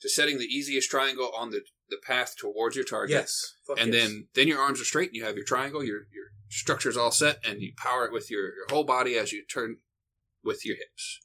[0.00, 3.14] to setting the easiest triangle on the the path towards your target.
[3.14, 3.54] Yes.
[3.66, 4.02] Fuck and yes.
[4.02, 7.10] then then your arms are straight and you have your triangle, your your structure's all
[7.10, 9.78] set, and you power it with your, your whole body as you turn
[10.42, 11.20] with your hips.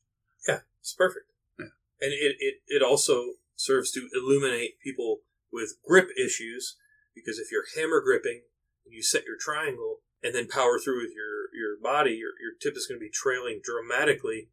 [0.48, 1.26] Yeah, it's perfect.
[1.58, 1.66] Yeah.
[2.02, 5.20] And it, it, it also serves to illuminate people
[5.52, 6.78] with grip issues
[7.14, 8.42] because if you're hammer gripping
[8.86, 12.54] and you set your triangle and then power through with your, your body, your, your
[12.60, 14.50] tip is going to be trailing dramatically.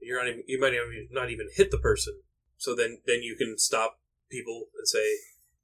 [0.00, 0.74] You're not even, you might
[1.10, 2.20] not even hit the person.
[2.56, 5.16] So then, then you can stop people and say,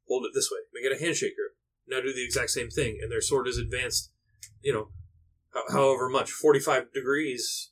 [0.09, 1.53] hold it this way, make it a handshake grip.
[1.87, 2.99] Now do the exact same thing.
[3.03, 4.11] And their sword is advanced,
[4.63, 4.89] you know,
[5.71, 7.71] however much, 45 degrees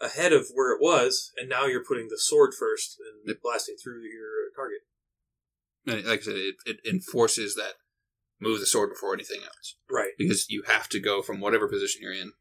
[0.00, 3.42] ahead of where it was, and now you're putting the sword first and Yep.
[3.42, 4.80] blasting through your target.
[5.86, 7.74] And like I said, it, it enforces that
[8.40, 12.02] move the sword before anything else Right, because you have to go from whatever position
[12.02, 12.32] you're in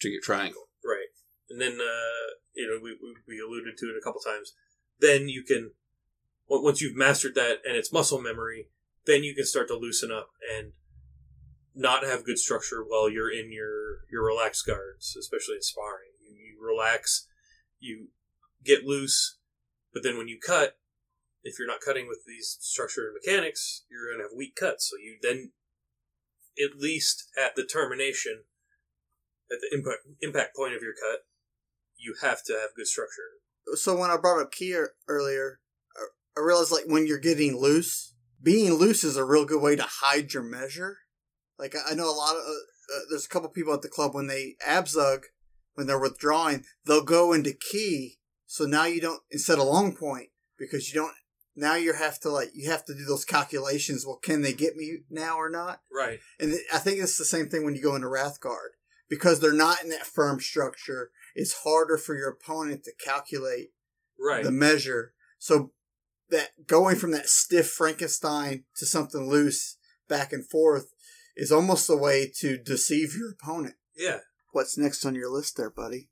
[0.00, 0.68] to your triangle.
[0.84, 1.06] right.
[1.48, 4.52] And then, uh, you know, we, we, we alluded to it a couple times.
[5.00, 5.72] Then you can,
[6.48, 8.68] once you've mastered that and it's muscle memory,
[9.06, 10.72] then you can start to loosen up and
[11.74, 16.10] not have good structure while you're in your, your relaxed guards, especially in sparring.
[16.20, 17.26] You, you relax,
[17.78, 18.08] you
[18.64, 19.38] get loose,
[19.92, 20.78] but then when you cut,
[21.42, 24.90] if you're not cutting with these structure and mechanics, you're going to have weak cuts.
[24.90, 25.52] So you then,
[26.58, 28.44] at least at the termination,
[29.50, 31.20] at the impact, impact point of your cut,
[31.96, 33.38] you have to have good structure.
[33.74, 34.76] So when I brought up key
[35.08, 35.60] earlier,
[36.36, 39.82] I- realize like when you're getting loose, being loose is a real good way to
[39.82, 40.98] hide your measure.
[41.58, 42.50] Like I know a lot of uh,
[42.96, 45.24] uh, there's a couple people at the club when they abzug
[45.74, 48.18] when they're withdrawing, they'll go into key.
[48.46, 51.14] So now you don't instead of long point because you don't.
[51.58, 54.04] Now you have to like you have to do those calculations.
[54.06, 55.80] Well, can they get me now or not?
[55.92, 56.20] Right.
[56.38, 58.74] And I think it's the same thing when you go into Wrathguard.
[59.08, 63.68] Because they're not in that firm structure, it's harder for your opponent to calculate
[64.18, 64.42] Right.
[64.42, 65.12] the measure.
[65.38, 65.72] So
[66.30, 69.76] that going from that stiff Frankenstein to something loose
[70.08, 70.92] back and forth
[71.36, 73.74] is almost a way to deceive your opponent.
[73.96, 74.18] yeah.
[74.52, 76.08] What's next on your list there, buddy?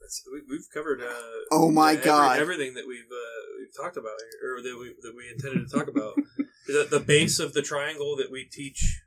[0.00, 1.02] That's, we, we've covered.
[1.02, 1.12] Uh,
[1.50, 2.38] Oh my every- God.
[2.38, 5.76] Everything that we've uh, we've talked about here, or that we that we intended to
[5.78, 6.14] talk about.
[6.66, 9.02] the, the base of the triangle that we teach.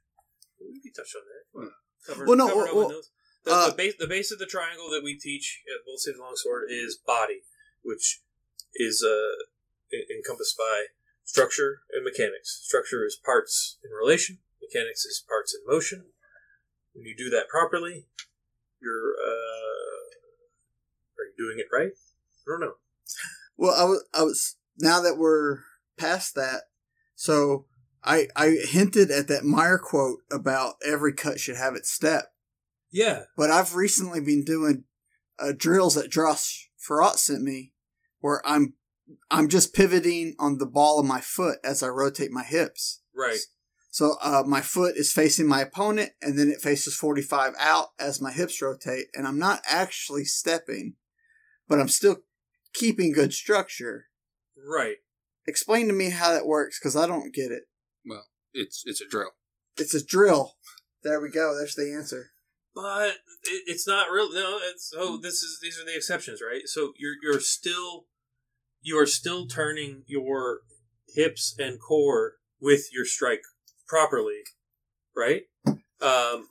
[0.59, 1.23] We touched on
[1.65, 1.71] that.
[2.07, 3.01] Covered, Well, no, covered well, well.
[3.43, 6.17] The, uh, the base the base of the triangle that we teach at Bold City
[6.19, 7.41] Longsword is body,
[7.81, 8.21] which
[8.75, 9.45] is uh,
[9.91, 10.85] encompassed by
[11.23, 12.61] structure and mechanics.
[12.63, 14.39] Structure is parts in relation.
[14.61, 16.05] Mechanics is parts in motion.
[16.93, 18.07] When you do that properly,
[18.81, 20.05] you're uh,
[21.17, 21.91] are you doing it right?
[21.91, 22.75] I don't know.
[23.57, 25.59] Well, I was, I was, now that we're
[25.97, 26.63] past that,
[27.15, 27.65] so
[28.03, 32.33] I, I hinted at that Meyer quote about every cut should have its step.
[32.91, 34.85] Yeah, But I've recently been doing
[35.39, 37.73] uh, drills that Josh Farrat sent me,
[38.19, 38.73] where I'm
[39.29, 43.01] I'm just pivoting on the ball of my foot as I rotate my hips.
[43.15, 43.39] right.
[43.91, 48.19] So uh, my foot is facing my opponent, and then it faces 45 out as
[48.21, 50.95] my hips rotate, and I'm not actually stepping,
[51.69, 52.17] but I'm still
[52.73, 54.07] keeping good structure.
[54.69, 54.97] Right.
[55.47, 57.69] Explain to me how that works, because I don't get it.
[58.05, 59.31] Well, it's it's a drill.
[59.77, 60.57] It's a drill.
[61.03, 61.55] There we go.
[61.55, 62.31] There's the answer.
[62.73, 63.09] but
[63.43, 64.29] it, it's not real.
[64.33, 66.63] No, it's oh, this is these are the exceptions, right?
[66.67, 68.07] So you're you're still
[68.85, 70.59] you are still turning your
[71.15, 73.41] hips and core with your strike
[73.87, 74.41] properly,
[75.17, 75.41] right?
[75.99, 76.49] Um,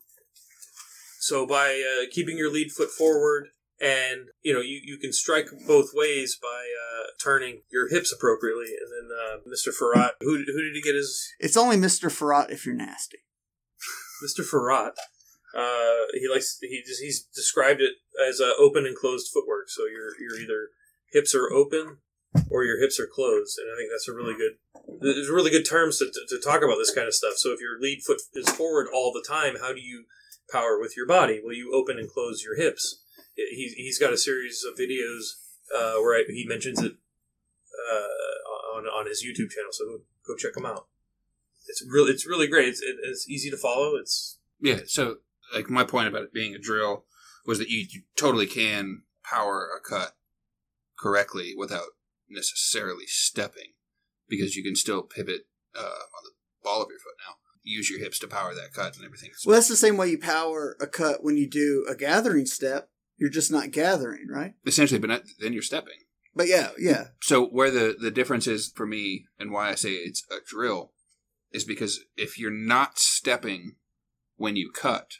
[1.20, 3.46] so by uh, keeping your lead foot forward,
[3.80, 8.66] and you know you, you can strike both ways by uh, turning your hips appropriately.
[8.80, 9.72] And then uh, Mr.
[9.72, 12.10] Farrat, who who did he get his It's only Mr.
[12.10, 13.18] Farrat if you're nasty.
[14.26, 14.44] Mr.
[14.44, 14.94] Farrat?
[15.56, 17.94] Uh, he likes he just he's described it
[18.28, 19.68] as uh, open and closed footwork.
[19.68, 20.70] So your your either
[21.12, 21.98] hips are open
[22.50, 24.56] or your hips are closed, and I think that's a really good.
[25.00, 27.34] There's really good terms to, to, to talk about this kind of stuff.
[27.36, 30.04] So if your lead foot is forward all the time, how do you
[30.50, 31.40] power with your body?
[31.42, 33.02] Will you open and close your hips.
[33.34, 35.34] He's he's got a series of videos
[35.74, 36.92] uh, where I, he mentions it
[37.92, 39.72] uh, on on his YouTube channel.
[39.72, 40.86] So go, go check him out.
[41.68, 42.68] It's really it's really great.
[42.68, 43.96] It's, it, it's easy to follow.
[43.96, 45.16] It's Yeah, so
[45.52, 47.04] like my point about it being a drill
[47.44, 50.16] was that you, you totally can power a cut
[50.96, 51.88] correctly without
[52.34, 53.72] necessarily stepping
[54.28, 55.42] because you can still pivot
[55.76, 56.32] uh, on the
[56.62, 57.34] ball of your foot now.
[57.62, 59.30] Use your hips to power that cut and everything.
[59.46, 62.90] Well, that's the same way you power a cut when you do a gathering step.
[63.16, 64.54] You're just not gathering, right?
[64.66, 65.94] Essentially, but not, then you're stepping.
[66.34, 67.08] But yeah, yeah.
[67.22, 70.92] So where the the difference is for me and why I say it's a drill
[71.52, 73.76] is because if you're not stepping
[74.36, 75.12] when you cut,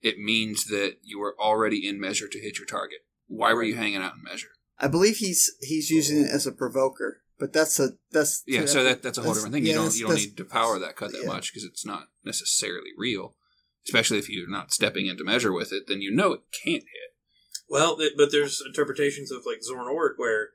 [0.00, 2.98] it means that you are already in measure to hit your target.
[3.26, 4.53] Why were you hanging out in measure?
[4.78, 8.82] I believe he's he's using it as a provoker, but that's a that's Yeah, so
[8.84, 9.66] that that's a whole that's- different thing.
[9.66, 11.28] yeah, you don't you don't need to power that cut that yeah.
[11.28, 13.34] much because it's not necessarily real.
[13.86, 17.14] Especially if you're not stepping into measure with it, then you know it can't hit.
[17.68, 20.50] Well, but there's interpretations of like Zorn Ort where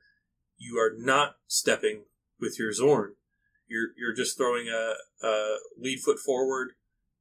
[0.58, 2.04] you are not stepping
[2.40, 3.14] with your Zorn.
[3.68, 4.94] You're you're just throwing a,
[5.26, 6.72] a lead foot forward,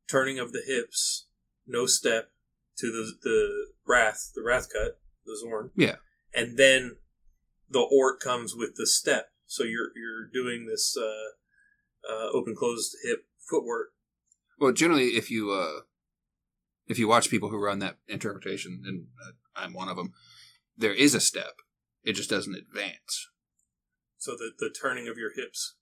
[0.09, 1.27] turning of the hips,
[1.67, 2.31] no step
[2.77, 5.69] to the the wrath, the wrath cut, the Zorn.
[5.75, 5.95] Yeah.
[6.33, 6.97] And then
[7.69, 9.29] the Ort comes with the step.
[9.45, 13.89] So you're you're doing this uh, uh, open closed hip footwork.
[14.59, 15.81] Well, generally, if you uh,
[16.87, 20.13] if you watch people who run that interpretation, and uh, I'm one of them,
[20.77, 21.55] there is a step.
[22.03, 23.29] It just doesn't advance.
[24.17, 25.75] So that the turning of your hips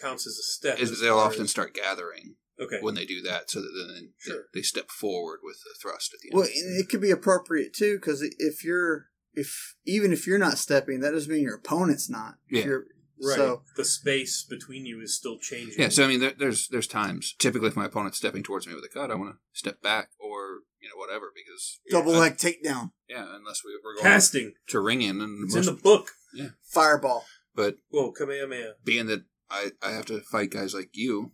[0.00, 0.78] counts as a step.
[0.78, 2.78] Is as they'll often as- start gathering okay.
[2.80, 4.44] when they do that, so that then Sure.
[4.52, 6.38] they, they step forward with the thrust at the end.
[6.38, 11.00] Well, it could be appropriate too, because if you're if even if you're not stepping,
[11.00, 12.34] that doesn't mean your opponent's not.
[12.50, 12.64] Yeah.
[12.64, 12.84] you're-
[13.24, 13.36] Right.
[13.36, 15.78] So the space between you is still changing.
[15.78, 18.74] yeah, so I mean, there, there's there's times typically if my opponent's stepping towards me
[18.74, 22.18] with a cut, I want to step back or you know whatever because double I-
[22.18, 24.54] leg takedown, yeah, unless we, we're going casting.
[24.66, 26.10] to ring in and It's most, in the book.
[26.34, 26.48] Yeah.
[26.64, 27.24] fireball.
[27.54, 28.72] but Whoa, Kamehameha.
[28.84, 31.30] being that I I have to fight guys like you,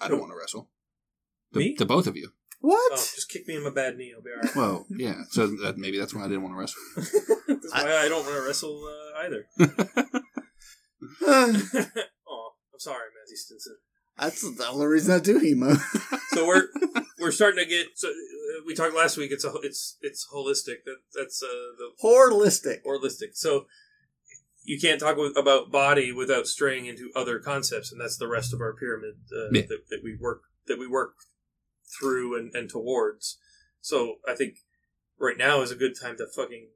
[0.00, 0.70] I don't want to wrestle.
[1.52, 1.76] The, Me?
[1.78, 2.30] the both of you.
[2.62, 2.92] What?
[2.92, 4.12] Oh, just kick me in my bad knee.
[4.16, 4.54] I'll be alright.
[4.56, 5.22] Well, yeah.
[5.30, 6.82] So that, maybe that's why I didn't want to wrestle.
[7.48, 9.46] That's why I don't want to wrestle uh, either.
[11.26, 13.76] oh, I'm sorry, Matthew Stinson.
[14.18, 15.76] That's the only reason I do HEMA.
[16.28, 16.68] So we're
[17.18, 17.86] we're starting to get.
[17.96, 19.32] So uh, we talked last week.
[19.32, 20.84] It's a it's it's holistic.
[20.84, 21.46] That that's uh,
[21.78, 22.82] the Holistic.
[22.86, 23.34] holistic.
[23.34, 23.66] So
[24.64, 28.52] you can't talk with, about body without straying into other concepts, and that's the rest
[28.54, 29.62] of our pyramid uh, Yeah.
[29.62, 31.14] that, that we work that we work
[31.98, 33.38] through and, and towards.
[33.80, 34.58] So I think
[35.18, 36.68] right now is a good time to fucking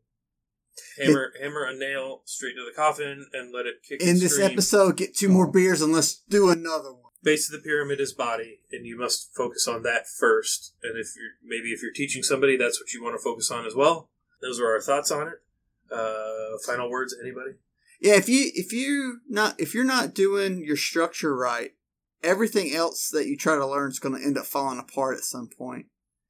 [0.98, 4.02] hammer hammer a nail straight to the coffin and let it kick.
[4.02, 7.12] In this episode, get two more beers and let's do another one.
[7.22, 10.74] base of the pyramid is body, and you must focus on that first.
[10.82, 13.66] And if you're maybe if you're teaching somebody, that's what you want to focus on
[13.66, 14.10] as well.
[14.42, 15.42] Those are our thoughts on it.
[15.90, 17.52] Uh, final words, anybody?
[18.00, 21.72] Yeah, if you if you not if you're not doing your structure right,
[22.26, 25.24] everything else that you try to learn is going to end up falling apart at
[25.24, 25.86] some point.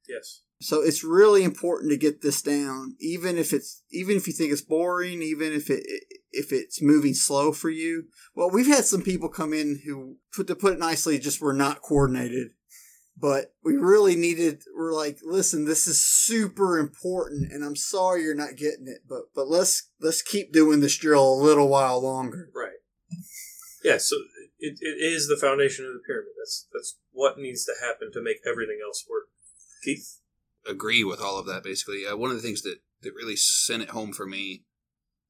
[0.07, 0.41] Yes.
[0.59, 4.51] So it's really important to get this down, even if it's even if you think
[4.51, 5.83] it's boring, even if it
[6.31, 8.05] if it's moving slow for you.
[8.35, 11.53] Well, we've had some people come in who, put to put it nicely, just were
[11.53, 12.49] not coordinated.
[13.19, 14.61] But we really needed.
[14.75, 19.33] We're like, listen, this is super important, and I'm sorry you're not getting it, but
[19.35, 22.49] but let's let's keep doing this drill a little while longer.
[22.55, 22.77] Right.
[23.83, 23.97] Yeah.
[23.97, 24.17] So
[24.59, 26.33] it, it is the foundation of the pyramid.
[26.37, 29.25] That's that's what needs to happen to make everything else work.
[29.83, 30.19] Keith.
[30.67, 31.63] agree with all of that.
[31.63, 34.63] Basically, uh, one of the things that that really sent it home for me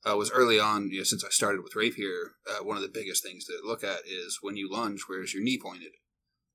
[0.09, 0.89] uh, was early on.
[0.89, 3.83] You know, since I started with rapier, uh, one of the biggest things to look
[3.83, 5.91] at is when you lunge, where's your knee pointed?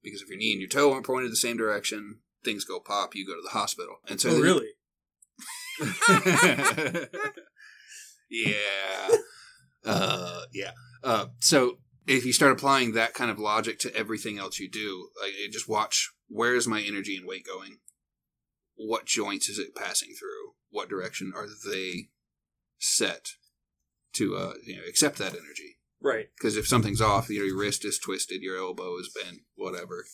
[0.02, 3.14] Because if your knee and your toe aren't pointed the same direction, things go pop.
[3.14, 3.96] You go to the hospital.
[4.08, 4.68] And so oh, the- really?
[8.30, 9.08] yeah.
[9.84, 10.70] Uh, yeah.
[11.02, 15.08] Uh, so if you start applying that kind of logic to everything else you do,
[15.20, 17.78] like just watch where is my energy and weight going?
[18.74, 20.54] What joints is it passing through?
[20.70, 22.08] What direction are they
[22.78, 23.28] set
[24.14, 25.78] to uh, you know accept that energy?
[26.00, 26.26] Right.
[26.36, 30.04] Because if something's off, you know, your wrist is twisted, your elbow is bent, whatever,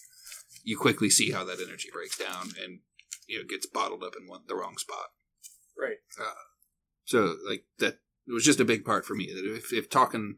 [0.63, 2.81] you quickly see how that energy breaks down and
[3.27, 5.09] you know gets bottled up in one, the wrong spot.
[5.81, 5.99] Right.
[7.05, 10.37] So like that it was just a big part for me that if, if talking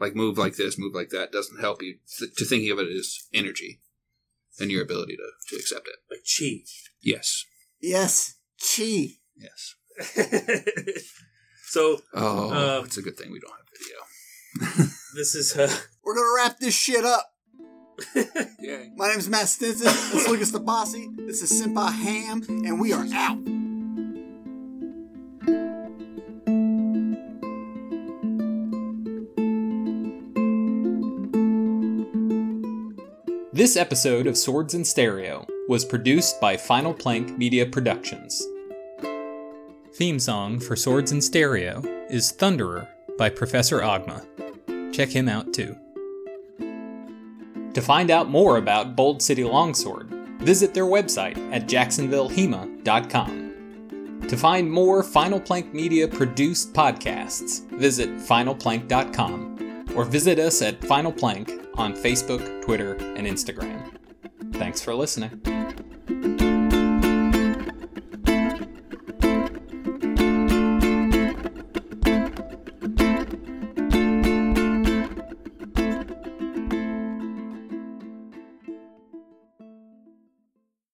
[0.00, 2.88] like move like this, move like that doesn't help you th- to thinking of it
[2.88, 3.80] as energy
[4.58, 5.96] and your ability to, to accept it.
[6.10, 6.64] Like chi.
[7.02, 7.44] Yes.
[7.80, 9.18] Yes, chi.
[9.36, 9.74] Yes.
[11.68, 14.86] so Oh, Um, it's a good thing we don't have video.
[15.14, 15.72] this is uh,
[16.04, 17.26] We're gonna wrap this shit up.
[18.58, 18.84] Yeah.
[18.96, 19.86] My name is Matt Stinson.
[19.86, 21.08] That's Lucas the Posse.
[21.16, 23.38] This is Senpai Hamm, and we are out.
[33.60, 38.42] This episode of Swords in Stereo was produced by Final Plank Media Productions.
[39.92, 42.88] Theme song for Swords in Stereo is Thunderer
[43.18, 44.24] by Professor Agma.
[44.94, 45.76] Check him out too.
[47.74, 50.08] To find out more about Bold City Longsword,
[50.40, 54.20] visit their website at jacksonvillehema.com.
[54.26, 59.49] To find more Final Plank Media produced podcasts, visit finalplank.com
[59.94, 63.90] or visit us at Final Plank on Facebook, Twitter, and Instagram.
[64.52, 66.59] Thanks for listening.